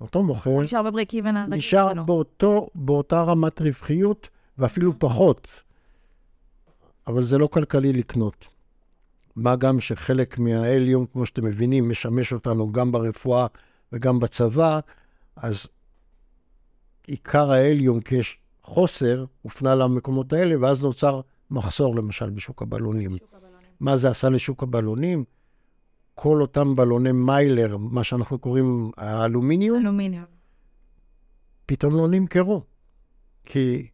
אותו 0.00 0.22
מוכר... 0.22 0.60
נשאר 0.60 0.82
בברייק 0.82 1.14
איבן 1.14 1.36
הרגיל 1.36 1.60
שלו. 1.60 1.80
נשאר 1.90 2.02
באותו, 2.02 2.68
באותה 2.74 3.22
רמת 3.22 3.60
רווחיות, 3.60 4.28
ואפילו 4.58 4.98
פחות. 4.98 5.48
אבל 7.06 7.22
זה 7.22 7.38
לא 7.38 7.46
כלכלי 7.46 7.92
לקנות. 7.92 8.46
מה 9.36 9.56
גם 9.56 9.80
שחלק 9.80 10.38
מההליום, 10.38 11.06
כמו 11.12 11.26
שאתם 11.26 11.44
מבינים, 11.44 11.88
משמש 11.88 12.32
אותנו 12.32 12.72
גם 12.72 12.92
ברפואה 12.92 13.46
וגם 13.92 14.20
בצבא, 14.20 14.80
אז 15.36 15.66
עיקר 17.06 17.50
ההליום, 17.50 18.00
כי 18.00 18.14
יש 18.14 18.38
חוסר, 18.62 19.24
הופנה 19.42 19.74
למקומות 19.74 20.32
האלה, 20.32 20.54
ואז 20.60 20.82
נוצר 20.82 21.20
מחסור, 21.50 21.96
למשל, 21.96 22.30
בשוק 22.30 22.62
הבלונים. 22.62 23.16
מה 23.80 23.96
זה 23.96 24.10
עשה 24.10 24.28
לשוק 24.28 24.62
הבלונים? 24.62 25.24
כל 26.14 26.40
אותם 26.40 26.76
בלוני 26.76 27.12
מיילר, 27.12 27.76
מה 27.76 28.04
שאנחנו 28.04 28.38
קוראים 28.38 28.90
האלומיניום, 28.96 29.82
אלומיניום. 29.82 30.24
פתאום 31.66 31.96
לא 31.96 32.08
נמכרו. 32.08 32.62
כי 33.44 33.88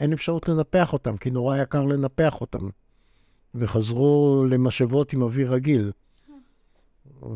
אין 0.00 0.12
אפשרות 0.12 0.48
לנפח 0.48 0.92
אותם, 0.92 1.16
כי 1.16 1.30
נורא 1.30 1.56
יקר 1.56 1.82
לנפח 1.82 2.40
אותם. 2.40 2.68
וחזרו 3.54 4.44
למשאבות 4.50 5.12
עם 5.12 5.22
אוויר 5.22 5.52
רגיל. 5.52 5.92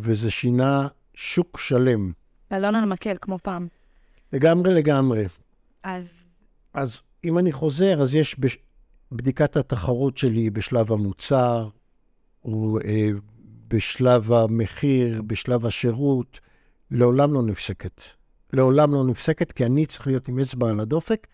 וזה 0.00 0.30
שינה 0.30 0.88
שוק 1.14 1.58
שלם. 1.58 2.12
בלון 2.50 2.74
על 2.74 2.84
מקל, 2.84 3.16
כמו 3.20 3.38
פעם. 3.38 3.68
לגמרי, 4.32 4.74
לגמרי. 4.74 5.26
אז... 5.82 6.28
אז 6.74 7.02
אם 7.24 7.38
אני 7.38 7.52
חוזר, 7.52 8.02
אז 8.02 8.14
יש 8.14 8.38
בש... 8.38 8.58
בדיקת 9.12 9.56
התחרות 9.56 10.16
שלי 10.16 10.50
בשלב 10.50 10.92
המוצר, 10.92 11.68
או 12.44 12.78
אה, 12.84 13.10
בשלב 13.68 14.32
המחיר, 14.32 15.22
בשלב 15.22 15.66
השירות, 15.66 16.40
לעולם 16.90 17.34
לא 17.34 17.42
נפסקת. 17.42 18.02
לעולם 18.52 18.94
לא 18.94 19.04
נפסקת, 19.04 19.52
כי 19.52 19.66
אני 19.66 19.86
צריך 19.86 20.06
להיות 20.06 20.28
עם 20.28 20.38
אצבע 20.38 20.70
על 20.70 20.80
הדופק 20.80 21.26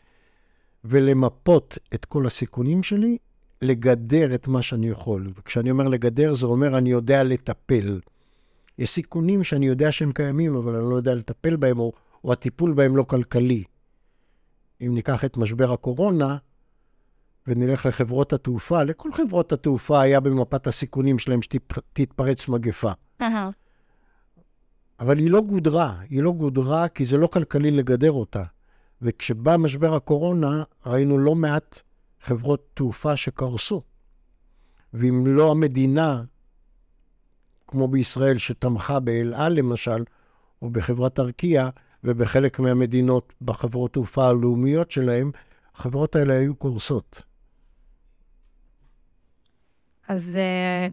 ולמפות 0.84 1.78
את 1.94 2.04
כל 2.04 2.26
הסיכונים 2.26 2.82
שלי, 2.82 3.18
לגדר 3.64 4.34
את 4.34 4.48
מה 4.48 4.62
שאני 4.62 4.88
יכול. 4.88 5.32
וכשאני 5.38 5.70
אומר 5.70 5.88
לגדר, 5.88 6.34
זה 6.34 6.46
אומר 6.46 6.78
אני 6.78 6.90
יודע 6.90 7.24
לטפל. 7.24 8.00
יש 8.78 8.90
סיכונים 8.90 9.44
שאני 9.44 9.66
יודע 9.66 9.92
שהם 9.92 10.12
קיימים, 10.12 10.56
אבל 10.56 10.74
אני 10.74 10.90
לא 10.90 10.96
יודע 10.96 11.14
לטפל 11.14 11.56
בהם, 11.56 11.78
או, 11.78 11.92
או 12.24 12.32
הטיפול 12.32 12.72
בהם 12.72 12.96
לא 12.96 13.02
כלכלי. 13.02 13.64
אם 14.80 14.94
ניקח 14.94 15.24
את 15.24 15.36
משבר 15.36 15.72
הקורונה, 15.72 16.36
ונלך 17.46 17.86
לחברות 17.86 18.32
התעופה, 18.32 18.82
לכל 18.82 19.12
חברות 19.12 19.52
התעופה 19.52 20.00
היה 20.00 20.20
במפת 20.20 20.66
הסיכונים 20.66 21.18
שלהם 21.18 21.40
שתתפרץ 21.42 22.48
מגפה. 22.48 22.92
Uh-huh. 23.22 23.24
אבל 25.00 25.18
היא 25.18 25.30
לא 25.30 25.40
גודרה, 25.40 25.96
היא 26.10 26.22
לא 26.22 26.32
גודרה 26.32 26.88
כי 26.88 27.04
זה 27.04 27.16
לא 27.16 27.26
כלכלי 27.26 27.70
לגדר 27.70 28.12
אותה. 28.12 28.42
וכשבא 29.02 29.56
משבר 29.56 29.94
הקורונה, 29.94 30.62
ראינו 30.86 31.18
לא 31.18 31.34
מעט 31.34 31.80
חברות 32.24 32.66
תעופה 32.74 33.16
שקרסו. 33.16 33.82
ואם 34.94 35.26
לא 35.26 35.50
המדינה, 35.50 36.22
כמו 37.66 37.88
בישראל, 37.88 38.38
שתמכה 38.38 39.00
באל 39.00 39.34
על 39.34 39.52
למשל, 39.52 40.04
או 40.62 40.70
בחברת 40.70 41.20
ארקיע, 41.20 41.68
ובחלק 42.04 42.58
מהמדינות 42.58 43.32
בחברות 43.42 43.92
תעופה 43.92 44.28
הלאומיות 44.28 44.90
שלהם, 44.90 45.30
החברות 45.74 46.16
האלה 46.16 46.34
היו 46.34 46.54
קורסות. 46.54 47.22
אז 50.08 50.38
uh, 50.38 50.92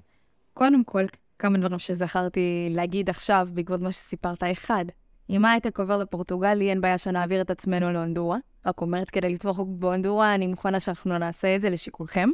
קודם 0.54 0.84
כל, 0.84 1.04
כמה 1.40 1.58
דברים 1.58 1.80
שזכרתי 1.80 2.68
להגיד 2.72 3.10
עכשיו 3.10 3.48
בעקבות 3.54 3.82
מה 3.82 3.92
שסיפרת. 3.92 4.44
אחד, 4.44 4.86
אם 5.30 5.46
הייטק 5.46 5.80
עובר 5.80 5.98
לפורטוגל, 5.98 6.54
לי 6.54 6.70
אין 6.70 6.82
בעיה 6.82 6.98
שנעביר 6.98 7.42
את 7.42 7.52
עצמנו 7.52 7.92
להונדורה. 7.92 8.38
רק 8.66 8.82
אומרת, 8.82 9.10
כדי 9.10 9.34
לתמוך 9.34 9.60
בהונדורה, 9.68 10.36
אני 10.36 10.48
מוכנה 10.48 10.80
שאנחנו 10.80 11.18
נעשה 11.18 11.56
את 11.56 11.62
זה 11.62 11.70
לשיקולכם. 11.70 12.30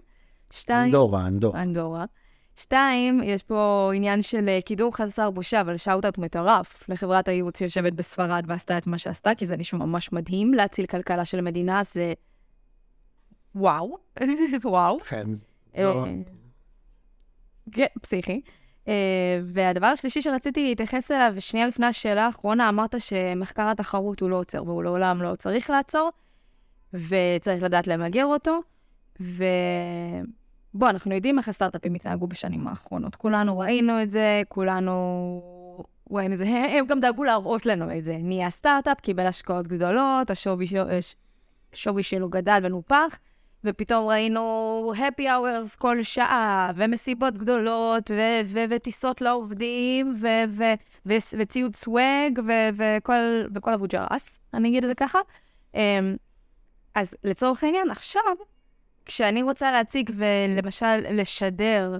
שתיים... 0.51 0.85
אנדורה, 0.85 1.27
אנדורה. 1.27 1.61
אנדורה. 1.61 2.05
שתיים, 2.55 3.21
יש 3.23 3.43
פה 3.43 3.91
עניין 3.95 4.21
של 4.21 4.49
אה, 4.49 4.59
קידום 4.61 4.91
חסר 4.91 5.29
בושה, 5.29 5.61
אבל 5.61 5.77
שאוטאוט 5.77 6.17
מטורף 6.17 6.89
לחברת 6.89 7.27
הייעוץ 7.27 7.57
שיושבת 7.57 7.93
בספרד 7.93 8.43
ועשתה 8.47 8.77
את 8.77 8.87
מה 8.87 8.97
שעשתה, 8.97 9.35
כי 9.35 9.45
זה 9.45 9.57
נשמע 9.57 9.85
ממש 9.85 10.13
מדהים. 10.13 10.53
להציל 10.53 10.85
כלכלה 10.85 11.25
של 11.25 11.41
מדינה 11.41 11.83
זה... 11.83 12.13
וואו. 13.55 13.97
וואו. 14.63 14.99
כן. 14.99 15.27
אה, 15.77 16.03
כן, 17.71 17.85
פסיכי. 18.01 18.41
אה, 18.87 18.93
והדבר 19.43 19.87
השלישי 19.87 20.21
שרציתי 20.21 20.63
להתייחס 20.63 21.11
אליו, 21.11 21.31
ושנייה 21.35 21.67
לפני 21.67 21.85
השאלה 21.85 22.25
האחרונה, 22.25 22.69
אמרת 22.69 22.95
שמחקר 22.99 23.67
התחרות 23.69 24.19
הוא 24.19 24.29
לא 24.29 24.35
עוצר, 24.35 24.63
והוא 24.63 24.83
לעולם 24.83 25.21
לא 25.21 25.35
צריך 25.35 25.69
לעצור, 25.69 26.09
וצריך 26.93 27.63
לדעת 27.63 27.87
למגר 27.87 28.25
אותו. 28.25 28.59
ובוא, 29.19 30.89
אנחנו 30.89 31.15
יודעים 31.15 31.37
איך 31.37 31.49
הסטארט-אפים 31.49 31.93
התנהגו 31.93 32.27
בשנים 32.27 32.67
האחרונות. 32.67 33.15
כולנו 33.15 33.59
ראינו 33.59 34.01
את 34.03 34.11
זה, 34.11 34.41
כולנו 34.47 35.41
ראינו 36.11 36.33
את 36.33 36.37
זה, 36.37 36.45
הם 36.45 36.85
גם 36.85 36.99
דאגו 36.99 37.23
להראות 37.23 37.65
לנו 37.65 37.97
את 37.97 38.03
זה. 38.03 38.17
נהיה 38.19 38.49
סטארט-אפ, 38.49 38.99
קיבל 38.99 39.25
השקעות 39.25 39.67
גדולות, 39.67 40.31
השווי 40.31 42.03
שלו 42.03 42.29
גדל 42.29 42.59
ונופח. 42.63 43.19
ופתאום 43.63 44.07
ראינו 44.07 44.93
happy 44.95 45.21
hours 45.21 45.77
כל 45.77 46.03
שעה, 46.03 46.71
ומסיבות 46.75 47.37
גדולות, 47.37 48.11
ו- 48.11 48.41
ו- 48.45 48.63
וטיסות 48.69 49.21
לעובדים, 49.21 50.13
ו- 50.21 50.27
ו- 50.49 50.63
ו- 51.05 51.37
וציוד 51.39 51.75
סוואג, 51.75 52.39
ו- 52.47 52.69
וכל, 52.97 53.45
וכל 53.55 53.73
אבוג'רס, 53.73 54.39
אני 54.53 54.69
אגיד 54.69 54.83
את 54.83 54.89
זה 54.89 54.95
ככה. 54.95 55.19
Um, 55.73 55.77
אז 56.95 57.15
לצורך 57.23 57.63
העניין, 57.63 57.91
עכשיו, 57.91 58.35
כשאני 59.05 59.43
רוצה 59.43 59.71
להציג 59.71 60.11
ולמשל 60.15 60.97
לשדר 61.11 61.97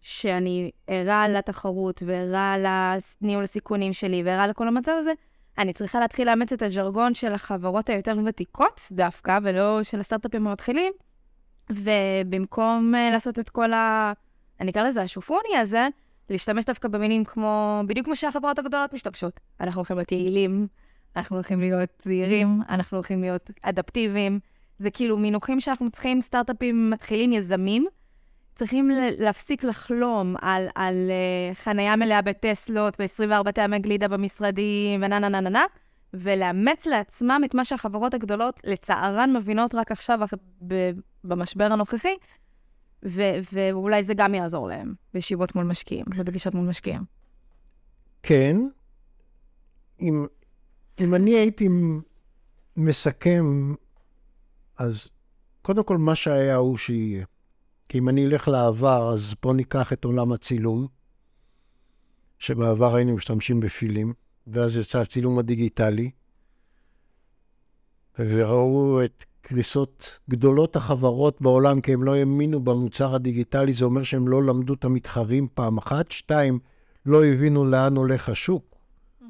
שאני 0.00 0.70
ערה 0.86 1.28
לתחרות 1.28 2.02
וערה 2.06 2.56
לניהול 2.58 3.44
הסיכונים 3.44 3.92
שלי 3.92 4.22
וערה 4.22 4.46
לכל 4.46 4.68
המצב 4.68 4.92
הזה, 4.98 5.12
אני 5.60 5.72
צריכה 5.72 6.00
להתחיל 6.00 6.30
לאמץ 6.30 6.52
את 6.52 6.62
הז'רגון 6.62 7.14
של 7.14 7.32
החברות 7.32 7.88
היותר 7.88 8.16
ותיקות 8.26 8.80
דווקא, 8.92 9.38
ולא 9.42 9.82
של 9.82 10.00
הסטארט-אפים 10.00 10.46
המתחילים, 10.46 10.92
ובמקום 11.70 12.94
uh, 12.94 13.12
לעשות 13.12 13.38
את 13.38 13.50
כל 13.50 13.72
ה... 13.72 14.12
אני 14.60 14.70
אקרא 14.70 14.82
לזה 14.82 15.02
השופוני 15.02 15.56
הזה, 15.60 15.88
להשתמש 16.30 16.64
דווקא 16.64 16.88
במילים 16.88 17.24
כמו, 17.24 17.82
בדיוק 17.86 18.06
כמו 18.06 18.16
שהחברות 18.16 18.58
הגדולות 18.58 18.94
משתמשות. 18.94 19.40
אנחנו 19.60 19.78
הולכים 19.78 19.96
להיות 19.96 20.12
יעילים, 20.12 20.66
אנחנו 21.16 21.36
הולכים 21.36 21.60
להיות 21.60 21.90
זהירים, 22.02 22.60
אנחנו 22.68 22.96
הולכים 22.96 23.20
להיות 23.20 23.50
אדפטיביים. 23.62 24.40
זה 24.78 24.90
כאילו 24.90 25.18
מינוחים 25.18 25.60
שאנחנו 25.60 25.90
צריכים, 25.90 26.20
סטארט-אפים 26.20 26.90
מתחילים, 26.90 27.32
יזמים, 27.32 27.86
צריכים 28.60 28.90
להפסיק 29.18 29.64
לחלום 29.64 30.34
על, 30.40 30.66
על 30.74 31.10
uh, 31.10 31.54
חנייה 31.54 31.96
מלאה 31.96 32.22
בטסלות 32.22 32.96
ו-24 33.00 33.52
טעמי 33.52 33.78
גלידה 33.78 34.08
במשרדים 34.08 35.02
ונה 35.02 35.18
נה 35.18 35.28
נה 35.28 35.40
נה 35.40 35.50
נה, 35.50 35.64
ולאמץ 36.14 36.86
לעצמם 36.86 37.40
את 37.44 37.54
מה 37.54 37.64
שהחברות 37.64 38.14
הגדולות, 38.14 38.60
לצערן, 38.64 39.36
מבינות 39.36 39.74
רק 39.74 39.90
עכשיו 39.90 40.18
במשבר 41.24 41.64
הנוכחי, 41.64 42.16
ו- 43.04 43.38
ואולי 43.52 44.02
זה 44.02 44.14
גם 44.14 44.34
יעזור 44.34 44.68
להם 44.68 44.94
בישיבות 45.14 45.54
מול 45.54 45.64
משקיעים, 45.64 46.04
בפגישות 46.18 46.54
מול 46.54 46.68
משקיעים. 46.68 47.02
כן. 48.22 48.56
אם, 50.00 50.26
אם 51.00 51.14
אני 51.14 51.30
הייתי 51.30 51.68
מסכם, 52.76 53.74
אז 54.78 55.08
קודם 55.62 55.84
כל, 55.84 55.96
מה 55.98 56.14
שהיה 56.14 56.56
הוא 56.56 56.76
שיהיה. 56.76 57.24
כי 57.90 57.98
אם 57.98 58.08
אני 58.08 58.26
אלך 58.26 58.48
לעבר, 58.48 59.12
אז 59.12 59.34
בואו 59.42 59.54
ניקח 59.54 59.92
את 59.92 60.04
עולם 60.04 60.32
הצילום, 60.32 60.86
שבעבר 62.38 62.94
היינו 62.94 63.14
משתמשים 63.14 63.60
בפילים, 63.60 64.12
ואז 64.46 64.76
יצא 64.76 64.98
הצילום 65.00 65.38
הדיגיטלי, 65.38 66.10
וראו 68.18 69.04
את 69.04 69.24
קריסות 69.40 70.18
גדולות 70.28 70.76
החברות 70.76 71.40
בעולם, 71.40 71.80
כי 71.80 71.92
הם 71.92 72.02
לא 72.02 72.14
האמינו 72.14 72.60
במוצר 72.60 73.14
הדיגיטלי, 73.14 73.72
זה 73.72 73.84
אומר 73.84 74.02
שהם 74.02 74.28
לא 74.28 74.42
למדו 74.42 74.74
את 74.74 74.84
המתחרים 74.84 75.48
פעם 75.54 75.78
אחת. 75.78 76.10
שתיים, 76.10 76.58
לא 77.06 77.24
הבינו 77.24 77.64
לאן 77.64 77.96
הולך 77.96 78.28
השוק. 78.28 78.64
Mm-hmm. 78.74 79.24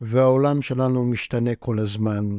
והעולם 0.00 0.62
שלנו 0.62 1.04
משתנה 1.04 1.54
כל 1.54 1.78
הזמן, 1.78 2.38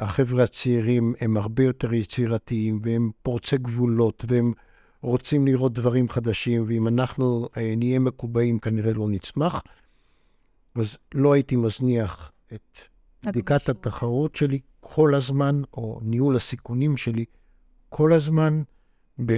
והחבר'ה 0.00 0.44
הצעירים 0.44 1.14
הם 1.20 1.36
הרבה 1.36 1.64
יותר 1.64 1.94
יצירתיים, 1.94 2.80
והם 2.82 3.10
פורצי 3.22 3.58
גבולות, 3.58 4.24
והם 4.28 4.52
רוצים 5.02 5.46
לראות 5.46 5.72
דברים 5.72 6.08
חדשים, 6.08 6.64
ואם 6.68 6.88
אנחנו 6.88 7.48
אה, 7.56 7.74
נהיה 7.76 7.98
מקובעים, 7.98 8.58
כנראה 8.58 8.92
לא 8.92 9.08
נצמח. 9.08 9.62
אז 10.74 10.98
לא 11.14 11.32
הייתי 11.32 11.56
מזניח 11.56 12.32
את 12.54 12.78
בדיקת 13.26 13.68
התחרות 13.68 14.36
שלי 14.36 14.58
כל 14.80 15.14
הזמן, 15.14 15.62
או 15.74 16.00
ניהול 16.02 16.36
הסיכונים 16.36 16.96
שלי 16.96 17.24
כל 17.88 18.12
הזמן, 18.12 18.62
ב... 19.26 19.32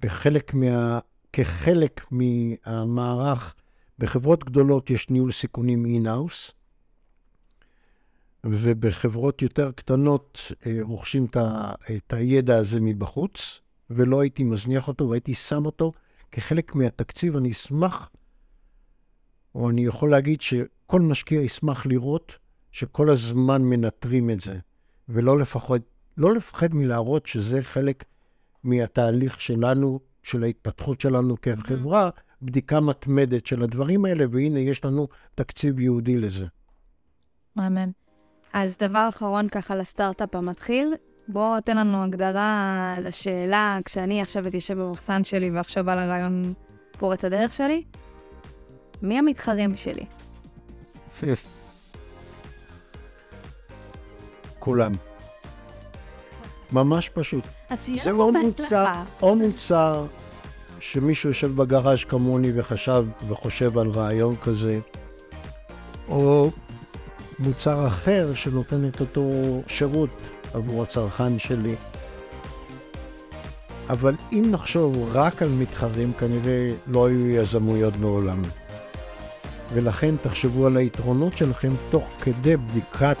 בחלק 0.00 0.54
מה... 0.54 0.98
כחלק 1.32 2.06
מהמערך. 2.10 3.54
בחברות 3.98 4.44
גדולות 4.44 4.90
יש 4.90 5.10
ניהול 5.10 5.32
סיכונים 5.32 5.86
in-house, 5.86 6.52
ובחברות 8.44 9.42
יותר 9.42 9.72
קטנות 9.72 10.52
אה, 10.66 10.78
רוכשים 10.82 11.26
את 11.96 12.12
הידע 12.12 12.56
הזה 12.56 12.80
מבחוץ. 12.80 13.60
ולא 13.90 14.20
הייתי 14.20 14.44
מזניח 14.44 14.88
אותו, 14.88 15.08
והייתי 15.08 15.34
שם 15.34 15.66
אותו 15.66 15.92
כחלק 16.32 16.74
מהתקציב. 16.74 17.36
אני 17.36 17.50
אשמח, 17.50 18.10
או 19.54 19.70
אני 19.70 19.84
יכול 19.84 20.10
להגיד 20.10 20.40
שכל 20.40 21.00
משקיע 21.00 21.40
ישמח 21.40 21.86
לראות 21.86 22.32
שכל 22.72 23.10
הזמן 23.10 23.62
מנטרים 23.62 24.30
את 24.30 24.40
זה, 24.40 24.58
ולא 25.08 25.38
לפחד, 25.38 25.78
לא 26.16 26.34
לפחד 26.34 26.74
מלהראות 26.74 27.26
שזה 27.26 27.62
חלק 27.62 28.04
מהתהליך 28.64 29.40
שלנו, 29.40 30.00
של 30.22 30.44
ההתפתחות 30.44 31.00
שלנו 31.00 31.40
כחברה, 31.40 32.10
בדיקה 32.42 32.80
מתמדת 32.80 33.46
של 33.46 33.62
הדברים 33.62 34.04
האלה, 34.04 34.24
והנה, 34.30 34.58
יש 34.58 34.84
לנו 34.84 35.08
תקציב 35.34 35.80
ייעודי 35.80 36.16
לזה. 36.16 36.46
מהמם. 37.56 38.03
אז 38.54 38.76
דבר 38.80 39.08
אחרון 39.08 39.48
ככה 39.48 39.76
לסטארט-אפ 39.76 40.34
המתחיל, 40.34 40.94
בוא 41.28 41.60
תן 41.60 41.76
לנו 41.76 42.04
הגדרה 42.04 42.94
לשאלה, 42.98 43.78
כשאני 43.84 44.22
עכשיו 44.22 44.46
אתיישב 44.46 44.78
במחסן 44.78 45.24
שלי 45.24 45.50
ואחשוב 45.50 45.88
על 45.88 45.98
הרעיון 45.98 46.54
פורץ 46.98 47.24
הדרך 47.24 47.52
שלי, 47.52 47.84
מי 49.02 49.18
המתחרים 49.18 49.76
שלי? 49.76 50.04
כולם. 54.58 54.92
ממש 56.72 57.08
פשוט. 57.08 57.44
אז 57.70 57.84
שיהיה 57.84 58.02
זה 58.02 58.10
לנו 58.10 58.22
או 58.22 58.32
מוצר, 58.32 58.62
בהצלחה. 58.62 59.04
או 59.22 59.36
מוצר 59.36 60.06
שמישהו 60.80 61.30
יושב 61.30 61.56
בגראז' 61.56 62.04
כמוני 62.04 62.50
וחשב 62.54 63.04
וחושב 63.28 63.78
על 63.78 63.90
רעיון 63.90 64.36
כזה, 64.36 64.80
או 66.08 66.50
מוצר 67.38 67.86
אחר 67.86 68.34
שנותן 68.34 68.88
את 68.88 69.00
אותו 69.00 69.30
שירות 69.66 70.10
עבור 70.54 70.82
הצרכן 70.82 71.38
שלי. 71.38 71.74
אבל 73.90 74.14
אם 74.32 74.44
נחשוב 74.50 75.10
רק 75.12 75.42
על 75.42 75.48
מתחרים, 75.48 76.12
כנראה 76.12 76.72
לא 76.86 77.06
היו 77.06 77.26
יזמויות 77.28 77.96
בעולם. 77.96 78.42
ולכן 79.72 80.16
תחשבו 80.16 80.66
על 80.66 80.76
היתרונות 80.76 81.36
שלכם 81.36 81.72
תוך 81.90 82.04
כדי 82.22 82.56
בדיקת 82.56 83.18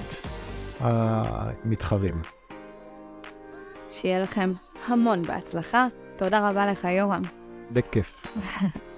המתחרים. 0.80 2.22
שיהיה 3.90 4.20
לכם 4.20 4.52
המון 4.88 5.22
בהצלחה. 5.22 5.86
תודה 6.16 6.50
רבה 6.50 6.66
לך, 6.66 6.84
יורם. 6.84 7.22
בכיף. 7.72 8.26